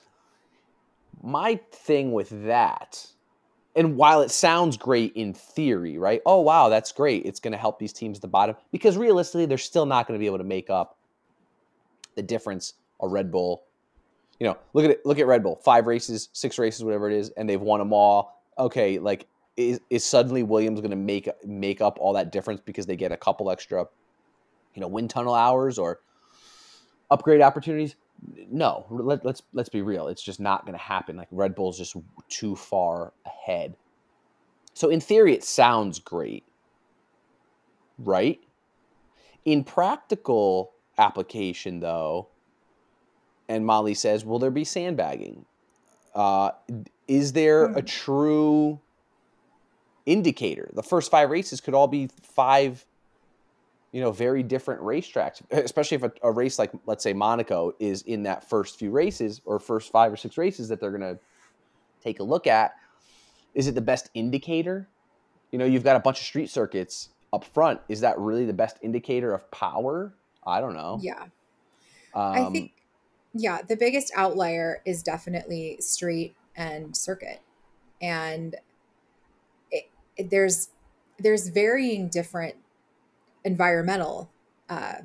[1.22, 3.06] My thing with that,
[3.74, 6.20] and while it sounds great in theory, right?
[6.26, 7.24] Oh, wow, that's great.
[7.24, 10.18] It's going to help these teams at the bottom because realistically, they're still not going
[10.18, 10.98] to be able to make up
[12.14, 13.64] the difference a Red Bull.
[14.40, 15.06] You know, look at it.
[15.06, 15.56] Look at Red Bull.
[15.64, 18.42] Five races, six races, whatever it is, and they've won them all.
[18.58, 22.86] Okay, like is, is suddenly Williams going to make make up all that difference because
[22.86, 23.86] they get a couple extra,
[24.74, 26.00] you know, wind tunnel hours or
[27.10, 27.96] upgrade opportunities
[28.50, 30.08] no let, let's let's be real.
[30.08, 31.16] It's just not going to happen.
[31.16, 31.96] Like red bull's just
[32.28, 33.76] too far ahead.
[34.74, 36.44] So in theory it sounds great.
[37.98, 38.40] Right?
[39.44, 42.28] In practical application though
[43.48, 45.44] and molly says will there be sandbagging?
[46.14, 46.50] Uh,
[47.06, 47.86] is there a Hmm.
[47.86, 48.80] true
[50.06, 50.70] indicator?
[50.74, 52.84] The first five races could all be five
[53.92, 58.02] you know, very different racetracks, especially if a, a race like, let's say, Monaco is
[58.02, 61.18] in that first few races or first five or six races that they're going to
[62.02, 62.74] take a look at.
[63.54, 64.88] Is it the best indicator?
[65.50, 67.80] You know, you've got a bunch of street circuits up front.
[67.88, 70.14] Is that really the best indicator of power?
[70.46, 70.98] I don't know.
[71.02, 71.24] yeah.
[72.14, 72.72] Um, I think,
[73.34, 77.40] yeah, the biggest outlier is definitely street and circuit,
[78.00, 78.56] and
[79.70, 80.70] it, it- there's
[81.18, 82.54] there's varying different
[83.44, 84.30] environmental
[84.68, 84.96] uh,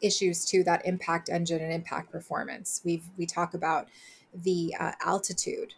[0.00, 2.80] issues too that impact engine and impact performance.
[2.84, 3.88] We've we talk about
[4.34, 5.74] the uh, altitude.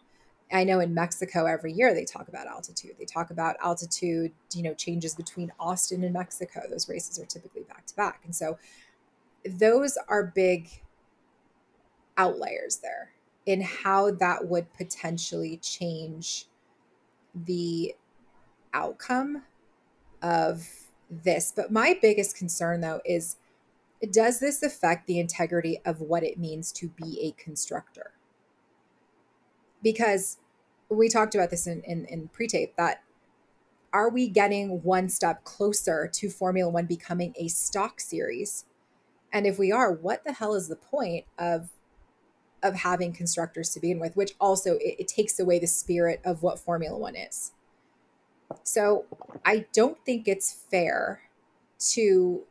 [0.53, 2.95] I know in Mexico every year they talk about altitude.
[2.99, 6.61] They talk about altitude, you know, changes between Austin and Mexico.
[6.69, 8.57] Those races are typically back to back, and so
[9.45, 10.69] those are big
[12.17, 13.11] outliers there
[13.45, 16.45] in how that would potentially change
[17.33, 17.95] the
[18.73, 19.43] outcome
[20.21, 20.67] of
[21.11, 21.51] this.
[21.55, 23.35] But my biggest concern, though, is
[24.11, 28.13] does this affect the integrity of what it means to be a constructor?
[29.83, 30.37] Because
[30.89, 33.03] we talked about this in, in, in pre tape that
[33.93, 38.65] are we getting one step closer to Formula One becoming a stock series?
[39.33, 41.69] And if we are, what the hell is the point of
[42.63, 44.15] of having constructors to begin with?
[44.15, 47.51] Which also it, it takes away the spirit of what Formula One is.
[48.63, 49.05] So
[49.45, 51.21] I don't think it's fair
[51.91, 52.41] to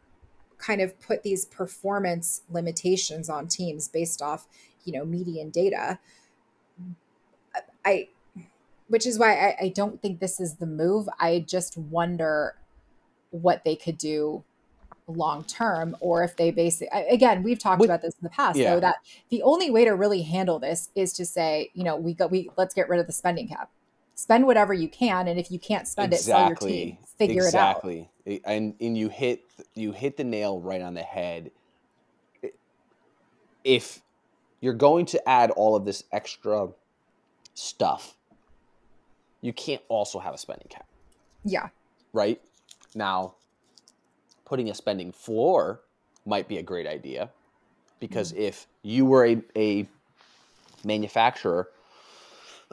[0.58, 4.46] kind of put these performance limitations on teams based off,
[4.84, 5.98] you know, median data.
[7.84, 8.08] I,
[8.88, 11.08] which is why I, I don't think this is the move.
[11.18, 12.56] I just wonder
[13.30, 14.44] what they could do
[15.06, 18.74] long term or if they basically again we've talked about this in the past Yeah.
[18.74, 18.96] though that
[19.28, 22.48] the only way to really handle this is to say you know we got we
[22.56, 23.70] let's get rid of the spending cap
[24.20, 27.98] spend whatever you can and if you can't spend it sell your team figure exactly.
[27.98, 28.42] it out Exactly.
[28.44, 29.44] and and you hit
[29.74, 31.50] you hit the nail right on the head
[33.64, 34.00] if
[34.60, 36.68] you're going to add all of this extra
[37.54, 38.16] stuff,
[39.40, 40.86] you can't also have a spending cap,
[41.44, 41.68] Yeah.
[42.12, 42.40] right?
[42.94, 43.34] Now,
[44.44, 45.80] putting a spending floor
[46.26, 47.30] might be a great idea
[48.00, 48.38] because mm.
[48.38, 49.88] if you were a, a
[50.84, 51.68] manufacturer,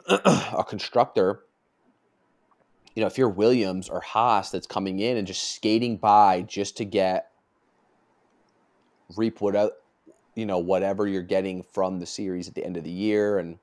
[0.08, 1.44] a constructor,
[2.94, 6.76] you know, if you're Williams or Haas that's coming in and just skating by just
[6.78, 7.30] to get
[9.16, 9.70] reap what uh,
[10.34, 13.58] you know whatever you're getting from the series at the end of the year and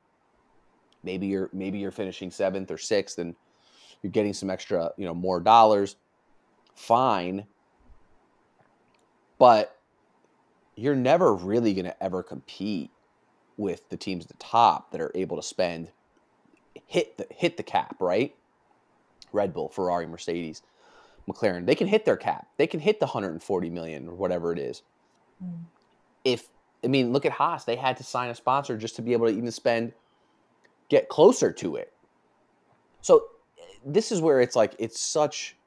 [1.03, 3.35] maybe you're maybe you're finishing seventh or sixth and
[4.01, 5.97] you're getting some extra you know more dollars
[6.75, 7.45] fine.
[9.37, 9.77] But
[10.75, 12.91] you're never really going to ever compete
[13.57, 15.89] with the teams at the top that are able to spend
[16.85, 18.35] hit the hit the cap right
[19.31, 20.61] red bull ferrari mercedes
[21.27, 24.59] mclaren they can hit their cap they can hit the 140 million or whatever it
[24.59, 24.83] is
[25.43, 25.65] Mm.
[26.23, 26.47] if
[26.85, 27.65] I mean, look at Haas.
[27.65, 29.91] They had to sign a sponsor just to be able to even spend,
[30.87, 31.91] get closer to it.
[33.01, 33.25] So
[33.83, 35.57] this is where it's like it's such.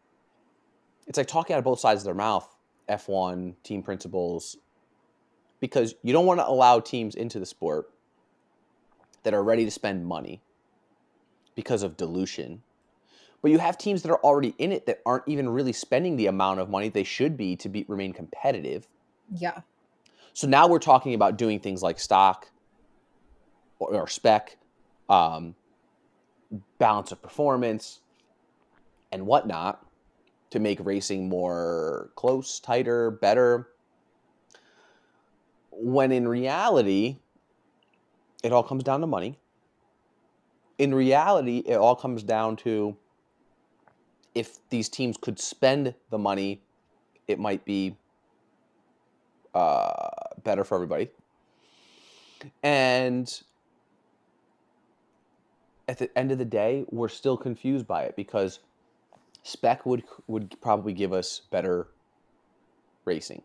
[1.08, 2.54] It's like talking out of both sides of their mouth.
[2.88, 4.56] F one team principals,
[5.60, 7.90] because you don't want to allow teams into the sport
[9.24, 10.40] that are ready to spend money
[11.58, 12.62] because of dilution.
[13.42, 16.28] But you have teams that are already in it that aren't even really spending the
[16.28, 18.86] amount of money they should be to be remain competitive.
[19.34, 19.62] Yeah.
[20.34, 22.48] So now we're talking about doing things like stock
[23.80, 24.56] or, or spec,
[25.08, 25.56] um,
[26.78, 28.02] balance of performance,
[29.10, 29.84] and whatnot
[30.50, 33.70] to make racing more close, tighter, better.
[35.72, 37.16] When in reality,
[38.44, 39.40] it all comes down to money.
[40.78, 42.96] In reality, it all comes down to
[44.34, 46.62] if these teams could spend the money,
[47.26, 47.96] it might be
[49.54, 50.08] uh,
[50.44, 51.10] better for everybody.
[52.62, 53.42] And
[55.88, 58.60] at the end of the day, we're still confused by it because
[59.42, 61.88] spec would would probably give us better
[63.04, 63.42] racing.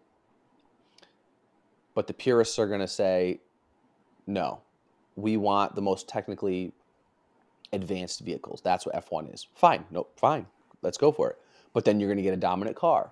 [1.96, 3.40] But the purists are going to say
[4.28, 4.62] no.
[5.16, 6.74] We want the most technically
[7.74, 8.61] advanced vehicles.
[8.63, 9.47] That's what F1 is.
[9.55, 9.86] Fine.
[9.91, 10.45] Nope, fine.
[10.82, 11.38] Let's go for it.
[11.74, 13.11] But then you're going to get a dominant car.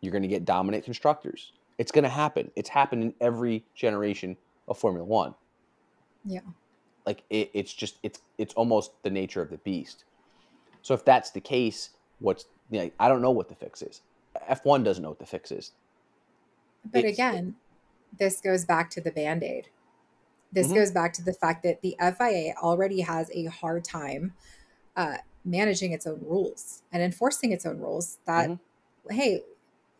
[0.00, 1.52] You're going to get dominant constructors.
[1.78, 2.50] It's going to happen.
[2.56, 4.36] It's happened in every generation
[4.68, 5.34] of Formula One.
[6.24, 6.40] Yeah.
[7.04, 10.04] Like it, it's just it's it's almost the nature of the beast.
[10.82, 14.00] So if that's the case, what's you know, I don't know what the fix is.
[14.50, 15.72] F1 doesn't know what the fix is.
[16.90, 17.56] But It's- again,
[18.18, 19.68] this goes back to the band aid.
[20.52, 20.74] This Mhm.
[20.74, 24.34] goes back to the fact that the FIA already has a hard time
[24.96, 28.18] uh, managing its own rules and enforcing its own rules.
[28.24, 28.60] That, Mhm.
[29.10, 29.44] hey,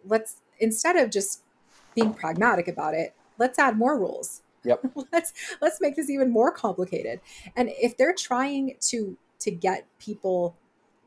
[0.04, 1.42] let's, instead of just
[1.94, 4.42] being pragmatic about it, let's add more rules.
[4.64, 4.80] Yep.
[5.12, 7.20] let's let's make this even more complicated.
[7.54, 10.56] And if they're trying to to get people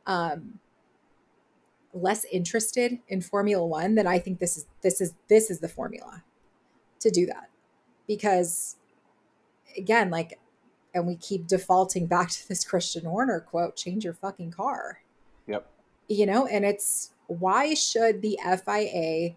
[0.06, 0.60] um,
[1.94, 5.68] less interested in Formula One, then I think this is this is this is the
[5.68, 6.24] formula
[7.00, 7.50] to do that.
[8.08, 8.78] Because
[9.78, 10.40] again, like,
[10.94, 15.00] and we keep defaulting back to this Christian Horner quote: "Change your fucking car."
[15.48, 15.70] Yep.
[16.08, 19.36] You know, and it's why should the FIA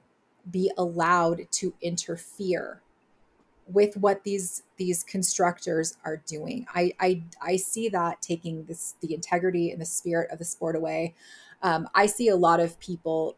[0.51, 2.83] be allowed to interfere
[3.67, 6.67] with what these these constructors are doing?
[6.75, 10.77] I I I see that taking this the integrity and the spirit of the sport
[10.77, 11.15] away
[11.63, 13.37] um, I see a lot of people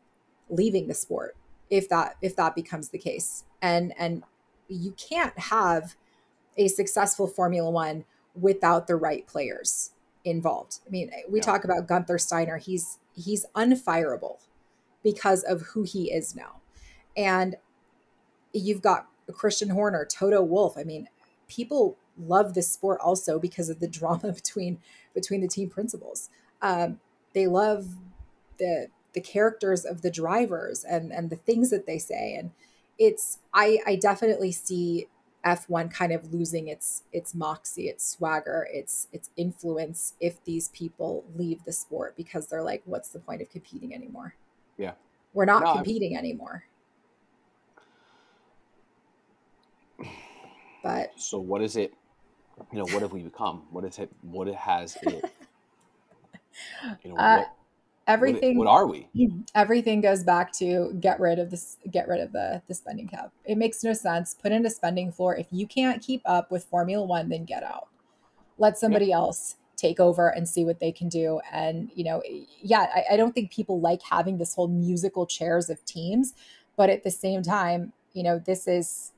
[0.49, 1.37] leaving the sport
[1.71, 3.45] if that if that becomes the case.
[3.63, 4.23] And and
[4.69, 5.95] you can't have
[6.57, 9.91] a successful Formula One without the right players
[10.25, 10.81] involved.
[10.87, 11.45] I mean, we Yeah.
[11.45, 12.59] talk about Gunther Steiner.
[12.59, 14.39] He's he's unfireable
[15.03, 16.61] because of who he is now.
[17.17, 17.57] And
[18.53, 20.77] you've got Christian Horner, Toto Wolff.
[20.77, 21.09] I mean,
[21.49, 24.79] people love this sport also because of the drama between
[25.15, 26.31] between the team principals.
[26.63, 27.01] Um,
[27.35, 27.97] they love
[28.59, 32.51] the the characters of the drivers and and the things that they say and
[32.99, 35.07] it's i i definitely see
[35.45, 41.25] f1 kind of losing its its moxie its swagger its its influence if these people
[41.37, 44.35] leave the sport because they're like what's the point of competing anymore
[44.79, 44.95] Yeah.
[45.33, 46.65] we're not No, competing anymore
[50.83, 51.93] but So what is it?
[52.73, 53.67] You know, what have we become?
[53.71, 54.11] What is it?
[54.23, 55.25] What it has it?
[57.05, 57.49] You know, Uh, what,
[58.07, 59.09] everything What, what are we?
[59.55, 63.33] everything goes back to get rid of this get rid of the the spending cap.
[63.45, 64.35] It makes no sense.
[64.35, 65.37] Put in a spending floor.
[65.37, 67.89] If you can't keep up with formula one then get out.
[68.59, 71.41] Let somebody else take over and see what they can do.
[71.53, 72.23] And you know
[72.61, 76.35] yeah I, I don't think people like having this whole musical chairs of teams
[76.77, 79.13] but at the same time you know this is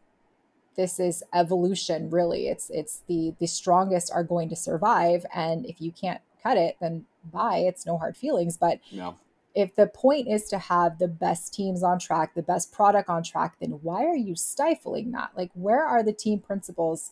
[0.77, 2.49] this is evolution really.
[2.49, 5.27] It's it's the the strongest are going to survive.
[5.35, 8.57] And if you can't cut it then bye it's no hard feelings.
[8.57, 9.13] But Yeah.
[9.55, 13.23] if the point is to have the best teams on track the best product on
[13.23, 15.31] track then why are you stifling that?
[15.37, 17.11] Like where are the team principals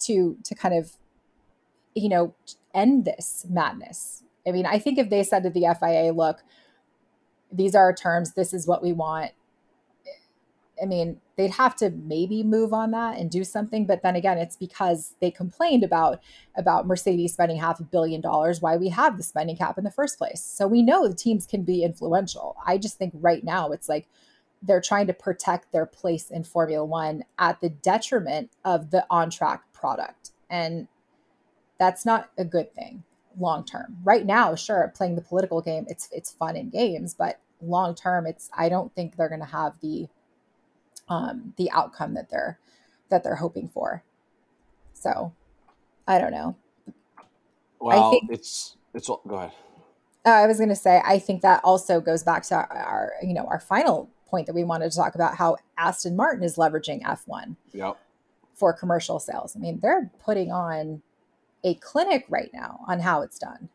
[0.00, 0.92] to to kind of
[1.94, 2.34] you know
[2.74, 4.22] end this madness?
[4.46, 6.38] I mean i think if they said to the fia look
[7.52, 9.32] these are our terms this is what we want
[10.82, 13.86] I mean, they'd have to maybe move on that and do something.
[13.86, 16.20] But then again, it's because they complained about
[16.56, 19.90] about Mercedes spending half a billion dollars, why we have the spending cap in the
[19.90, 20.42] first place.
[20.42, 22.56] So we know the teams can be influential.
[22.66, 24.08] I just think right now it's like
[24.62, 29.30] they're trying to protect their place in Formula One at the detriment of the on
[29.30, 30.32] track product.
[30.50, 30.88] And
[31.78, 33.04] that's not a good thing
[33.38, 33.96] long term.
[34.04, 38.26] Right now, sure, playing the political game, it's it's fun in games, but long term,
[38.26, 40.08] it's I don't think they're gonna have the
[41.10, 42.58] um, the outcome that they're
[43.10, 44.02] that they're hoping for.
[44.94, 45.32] So,
[46.06, 46.56] I don't know.
[47.80, 49.52] Well, think- it's it's go ahead.
[50.24, 53.12] Uh, I was going to say I think that also goes back to our, our
[53.22, 56.56] you know our final point that we wanted to talk about how Aston Martin is
[56.56, 57.98] leveraging F1 Yep.
[58.54, 59.56] for commercial sales.
[59.56, 61.02] I mean, they're putting on
[61.64, 63.68] a clinic right now on how it's done.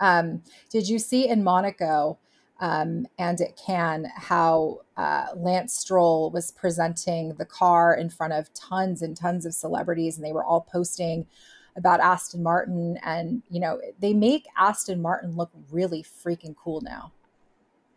[0.00, 2.18] Um, did you see in Monaco
[2.60, 8.52] um, and it can how uh, Lance Stroll was presenting the car in front of
[8.54, 11.26] tons and tons of celebrities, and they were all posting
[11.76, 17.12] about Aston Martin, and you know they make Aston Martin look really freaking cool now.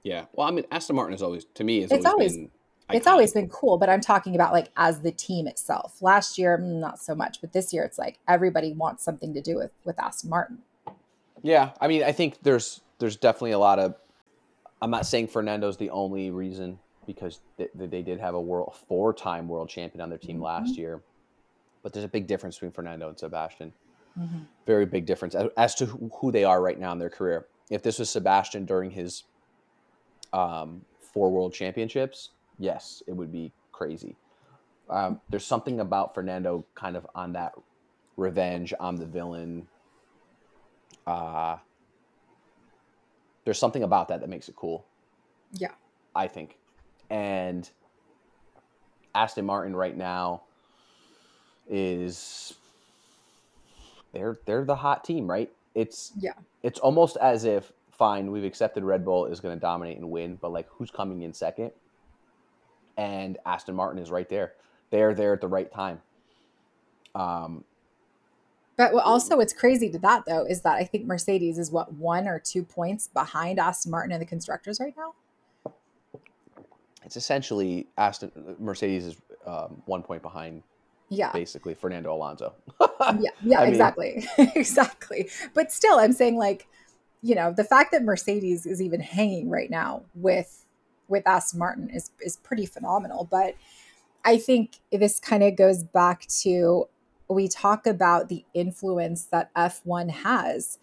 [0.03, 0.25] Yeah.
[0.33, 1.79] Well, I mean, Aston Martin is always to me.
[1.79, 2.51] It's, It's always, always- been.
[2.89, 6.01] It's always been cool, but I'm talking about like as the team itself.
[6.01, 9.41] Last year, mm, not so much, but this year it's like everybody wants something to
[9.41, 10.59] do with with Aston Martin.
[11.43, 13.95] Yeah, I mean, I think there's there's definitely a lot of.
[14.82, 19.13] I'm not saying Fernando's the only reason because they, they did have a world four
[19.13, 21.01] time world champion on their team last year,
[21.82, 23.73] but there's a big difference between Fernando and Sebastian.
[24.65, 27.45] Very big difference as, as to who who they are right now in their career.
[27.69, 29.23] If this was Sebastian during his
[30.34, 30.82] um,
[31.13, 34.15] four world championships, yes, it would be crazy.
[34.89, 37.53] Um, there's something about Fernando kind of on that
[38.15, 39.67] revenge, I'm the villain.
[41.05, 41.57] Uh,
[43.47, 44.85] there's something about that that makes it cool.
[45.53, 45.71] Yeah.
[46.13, 46.57] I think.
[47.09, 47.69] And
[49.15, 50.41] Aston Martin right now
[51.69, 52.55] is
[54.11, 55.49] they're they're the hot team, right?
[55.75, 56.33] It's Yeah.
[56.61, 60.37] It's almost as if fine, we've accepted Red Bull is going to dominate and win,
[60.41, 61.71] but like who's coming in second?
[62.97, 64.55] And Aston Martin is right there.
[64.89, 66.01] They're there at the right time.
[67.15, 67.63] Um,
[68.78, 72.28] But also what's crazy to that though is that I think Mercedes is what one
[72.28, 75.13] or two points behind Aston Martin and the constructors right now.
[77.03, 79.15] it's essentially Aston Mercedes is
[79.45, 80.61] um, one point behind
[81.09, 81.32] Yeah.
[81.32, 82.53] basically Fernando Alonso.
[83.19, 85.30] yeah, yeah, I exactly, exactly.
[85.53, 86.67] But still, I'm saying like,
[87.23, 90.65] you know, the fact that Mercedes is even hanging right now with
[91.07, 93.28] with Aston Martin is is pretty phenomenal.
[93.30, 93.55] But
[94.25, 96.88] I think this kind of goes back to
[97.30, 100.80] we talk about the influence that F1 has.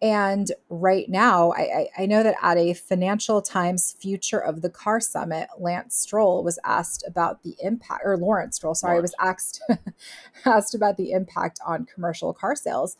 [0.00, 4.68] And right now, I, I, I know that at a Financial Times Future of the
[4.68, 9.62] Car Summit, Lance Stroll was asked about the impact, or Lawrence Stroll, sorry, was asked
[10.44, 12.96] asked about the impact on commercial car sales.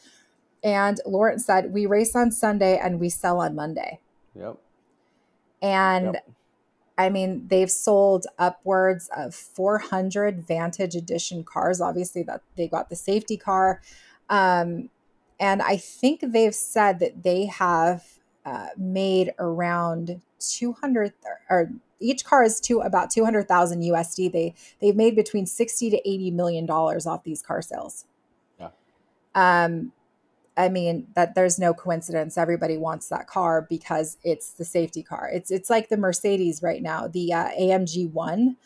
[0.63, 3.99] And Lawrence said, We race on Sunday and we sell on Monday.
[4.37, 4.59] yep.
[5.61, 6.31] And Yep.
[6.99, 11.81] I mean, they've sold upwards of 400 Vantage Edition cars.
[11.81, 13.81] Obviously, that they got the safety car.
[14.29, 14.91] Um,
[15.41, 18.05] and I think they've said that they have
[18.45, 21.13] uh, made around 200
[21.49, 21.71] or
[22.01, 24.33] each car is to about 200,000 USD.
[24.33, 28.07] They they've made between 60 to 80 million dollars off these car sales.
[28.59, 28.71] Yeah.
[29.35, 29.93] Um
[30.63, 32.39] I mean that there's no coincidence.
[32.39, 35.29] Everybody wants that car because it's the safety car.
[35.33, 38.57] It's it's like the Mercedes right now, the uh, AMG One.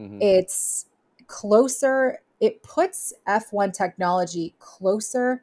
[0.00, 0.18] Mhm.
[0.22, 0.86] It's
[1.26, 2.20] closer.
[2.40, 5.42] It puts F1 technology closer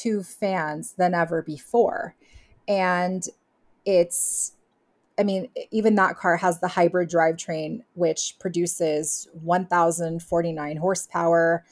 [0.00, 2.14] to fans than ever before,
[2.68, 3.26] and
[3.86, 4.52] it's.
[5.18, 11.62] I mean, even that car has the hybrid drivetrain, which produces 1,049 horsepower.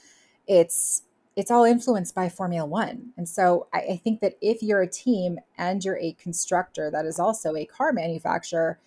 [0.47, 1.03] It's
[1.39, 3.13] it's all influenced by Formula One.
[3.17, 7.07] And so I, I think that if you're a team and you're a constructor that
[7.07, 8.81] is also a car manufacturer,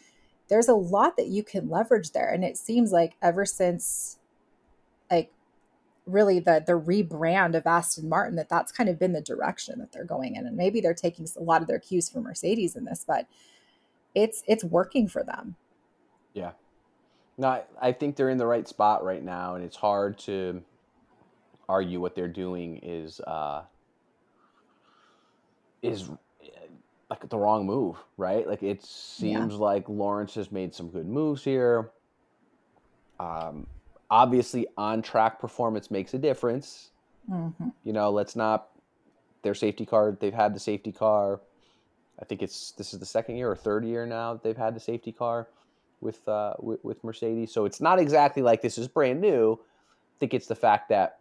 [0.50, 2.30] there's a lot that you can leverage there.
[2.30, 4.20] And it seems like ever since
[5.10, 5.32] like
[6.06, 9.94] really the the rebrand of Aston Martin that that's kind of been the direction that
[9.94, 10.46] they're going in.
[10.46, 13.28] And maybe they're taking a lot of their cues from Mercedes in this, but
[14.14, 15.56] it's it's working for them.
[16.34, 16.52] Yeah.
[17.38, 20.64] No, I, I think they're in the right spot right now, and it's hard to
[21.70, 23.64] argue what they're doing is uh,
[25.82, 26.10] is
[27.10, 28.48] like the wrong move, right?
[28.48, 29.60] Like it seems yeah.
[29.60, 31.92] like Lawrence has made some good moves here.
[33.20, 33.68] Um,
[34.10, 36.92] obviously, on track performance makes a difference.
[37.30, 37.70] Mm-hmm.
[37.84, 38.70] You know, let's not
[39.42, 40.18] their safety car.
[40.20, 41.42] They've had the safety car.
[42.20, 44.76] I think it's this is the second year or third year now that they've had
[44.76, 45.48] the safety car
[46.02, 47.52] with uh, with, with Mercedes.
[47.52, 49.60] So it's not exactly like this is brand new.
[49.62, 51.20] I think it's the fact that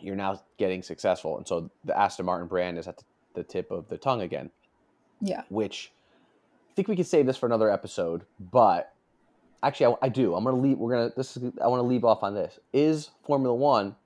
[0.00, 3.02] you're now getting successful, and so the Aston Martin brand is at
[3.34, 4.50] the, tip of the tongue again.
[5.20, 5.42] Yeah.
[5.48, 5.92] Which
[6.70, 8.92] I think we could save this for another episode, but
[9.62, 10.34] actually, I, I do.
[10.34, 10.78] I'm gonna leave.
[10.78, 11.12] We're gonna.
[11.16, 11.52] This is.
[11.62, 12.58] I want to leave off on this.
[12.72, 13.96] Is Formula One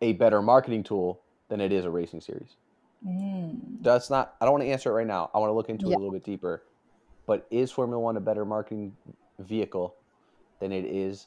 [0.00, 2.56] a better marketing tool than it is a racing series?
[3.06, 3.82] Mm.
[3.82, 4.34] That's not.
[4.40, 5.30] I don't want to answer it right now.
[5.34, 5.92] I want to look into yeah.
[5.92, 6.62] it a little bit deeper.
[7.26, 8.96] But is Formula One a better marketing
[9.38, 9.94] vehicle
[10.60, 11.26] than it is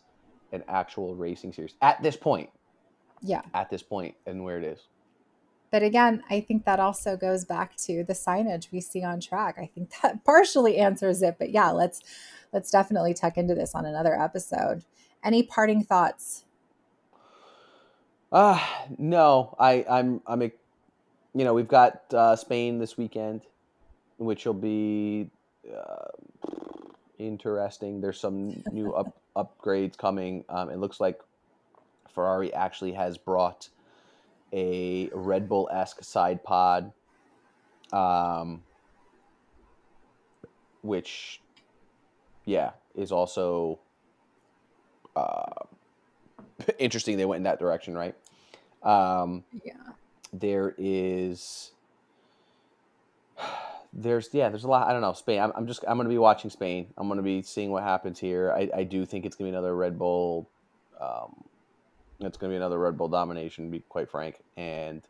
[0.52, 2.50] an actual racing series at this point?
[3.22, 3.42] Yeah.
[3.54, 4.88] At this point, and where it is.
[5.72, 9.58] But again, I think that also goes back to the signage we see on track.
[9.60, 11.36] I think that partially answers it.
[11.38, 12.02] But yeah, let's
[12.54, 14.84] let's definitely tuck into this on another episode.
[15.24, 16.46] Any parting thoughts?
[18.32, 18.60] Uh
[18.98, 19.56] no.
[19.60, 20.52] I I'm I'm a,
[21.34, 23.42] you know, we've got uh, Spain this weekend,
[24.18, 25.30] which will be
[25.70, 26.08] uh,
[27.18, 28.00] interesting.
[28.02, 30.44] There's some new up, upgrades coming.
[30.50, 31.20] Um, it looks like
[32.14, 33.70] Ferrari actually has brought
[34.54, 36.94] a Red Bull esque side pod,
[37.92, 38.64] um,
[40.82, 41.42] which,
[42.46, 43.80] yeah, is also
[45.16, 45.66] uh,
[46.80, 47.18] interesting.
[47.18, 48.16] They went in that direction, right?
[48.84, 49.74] Um, yeah.
[50.32, 51.72] There is.
[53.98, 54.88] There's yeah, there's a lot.
[54.88, 55.40] I don't know Spain.
[55.40, 56.88] I'm, I'm just I'm gonna be watching Spain.
[56.98, 58.52] I'm gonna be seeing what happens here.
[58.52, 60.50] I, I do think it's gonna be another Red Bull
[61.00, 61.44] um,
[62.20, 64.42] it's going to be another Red Bull domination, to be quite frank.
[64.58, 65.02] And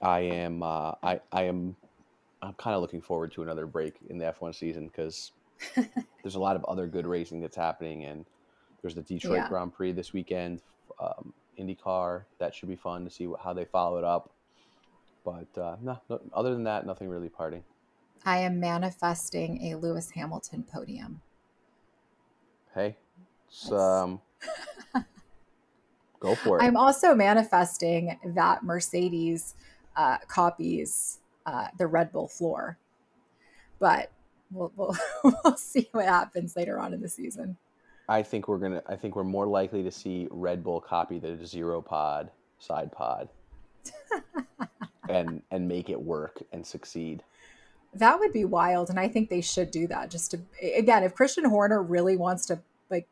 [0.00, 1.76] I am, uh, I, I am,
[2.40, 5.32] I'm kind of looking forward to another break in the F1 season because
[6.22, 8.24] there's a lot of other good racing that's happening, and
[8.80, 9.48] there's the Detroit yeah.
[9.48, 10.62] Grand Prix this weekend,
[11.00, 12.24] um, IndyCar.
[12.38, 14.32] That should be fun to see what, how they follow it up.
[15.24, 17.62] But uh, no, no, other than that, nothing really parting.
[18.24, 21.20] I am manifesting a Lewis Hamilton podium.
[22.74, 22.96] Hey,
[23.70, 24.20] um,
[26.22, 26.62] Go for it.
[26.62, 29.54] I'm also manifesting that Mercedes
[29.96, 32.78] uh, copies uh, the Red Bull floor,
[33.80, 34.12] but
[34.52, 34.96] we'll, we'll
[35.44, 37.56] we'll see what happens later on in the season.
[38.08, 38.84] I think we're gonna.
[38.86, 43.28] I think we're more likely to see Red Bull copy the zero pod side pod,
[45.08, 47.22] and and make it work and succeed.
[47.94, 50.10] That would be wild, and I think they should do that.
[50.10, 50.40] Just to
[50.74, 53.06] again, if Christian Horner really wants to like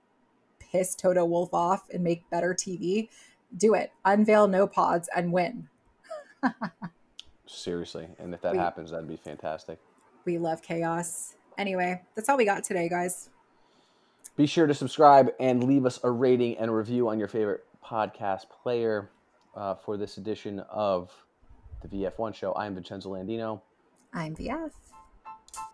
[0.59, 3.09] piss Toto Wolff off and make better TV,
[3.57, 3.93] do it.
[4.05, 5.69] Unveil no pods and win.
[7.47, 8.09] Seriously.
[8.19, 9.79] And if that we, happens, that'd be fantastic.
[10.25, 11.35] We love chaos.
[11.59, 13.29] Anyway, that's all we got today, guys.
[14.37, 18.47] Be sure to subscribe and leave us a rating and review on your favorite podcast
[18.63, 19.11] player
[19.55, 21.13] uh, for this edition of
[21.81, 22.55] the VF1 show.
[22.55, 23.61] I'm Vincenzo Landino.
[24.13, 24.71] I'm VF.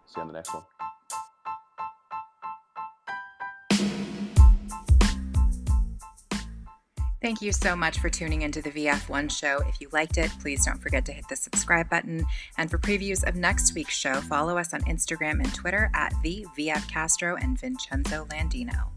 [0.07, 0.63] See you on the next one.
[7.23, 9.61] Thank you so much for tuning into the VF1 show.
[9.67, 12.25] If you liked it, please don't forget to hit the subscribe button.
[12.57, 16.47] And for previews of next week's show, follow us on Instagram and Twitter at the
[16.57, 18.96] VF Castro and Vincenzo Landino.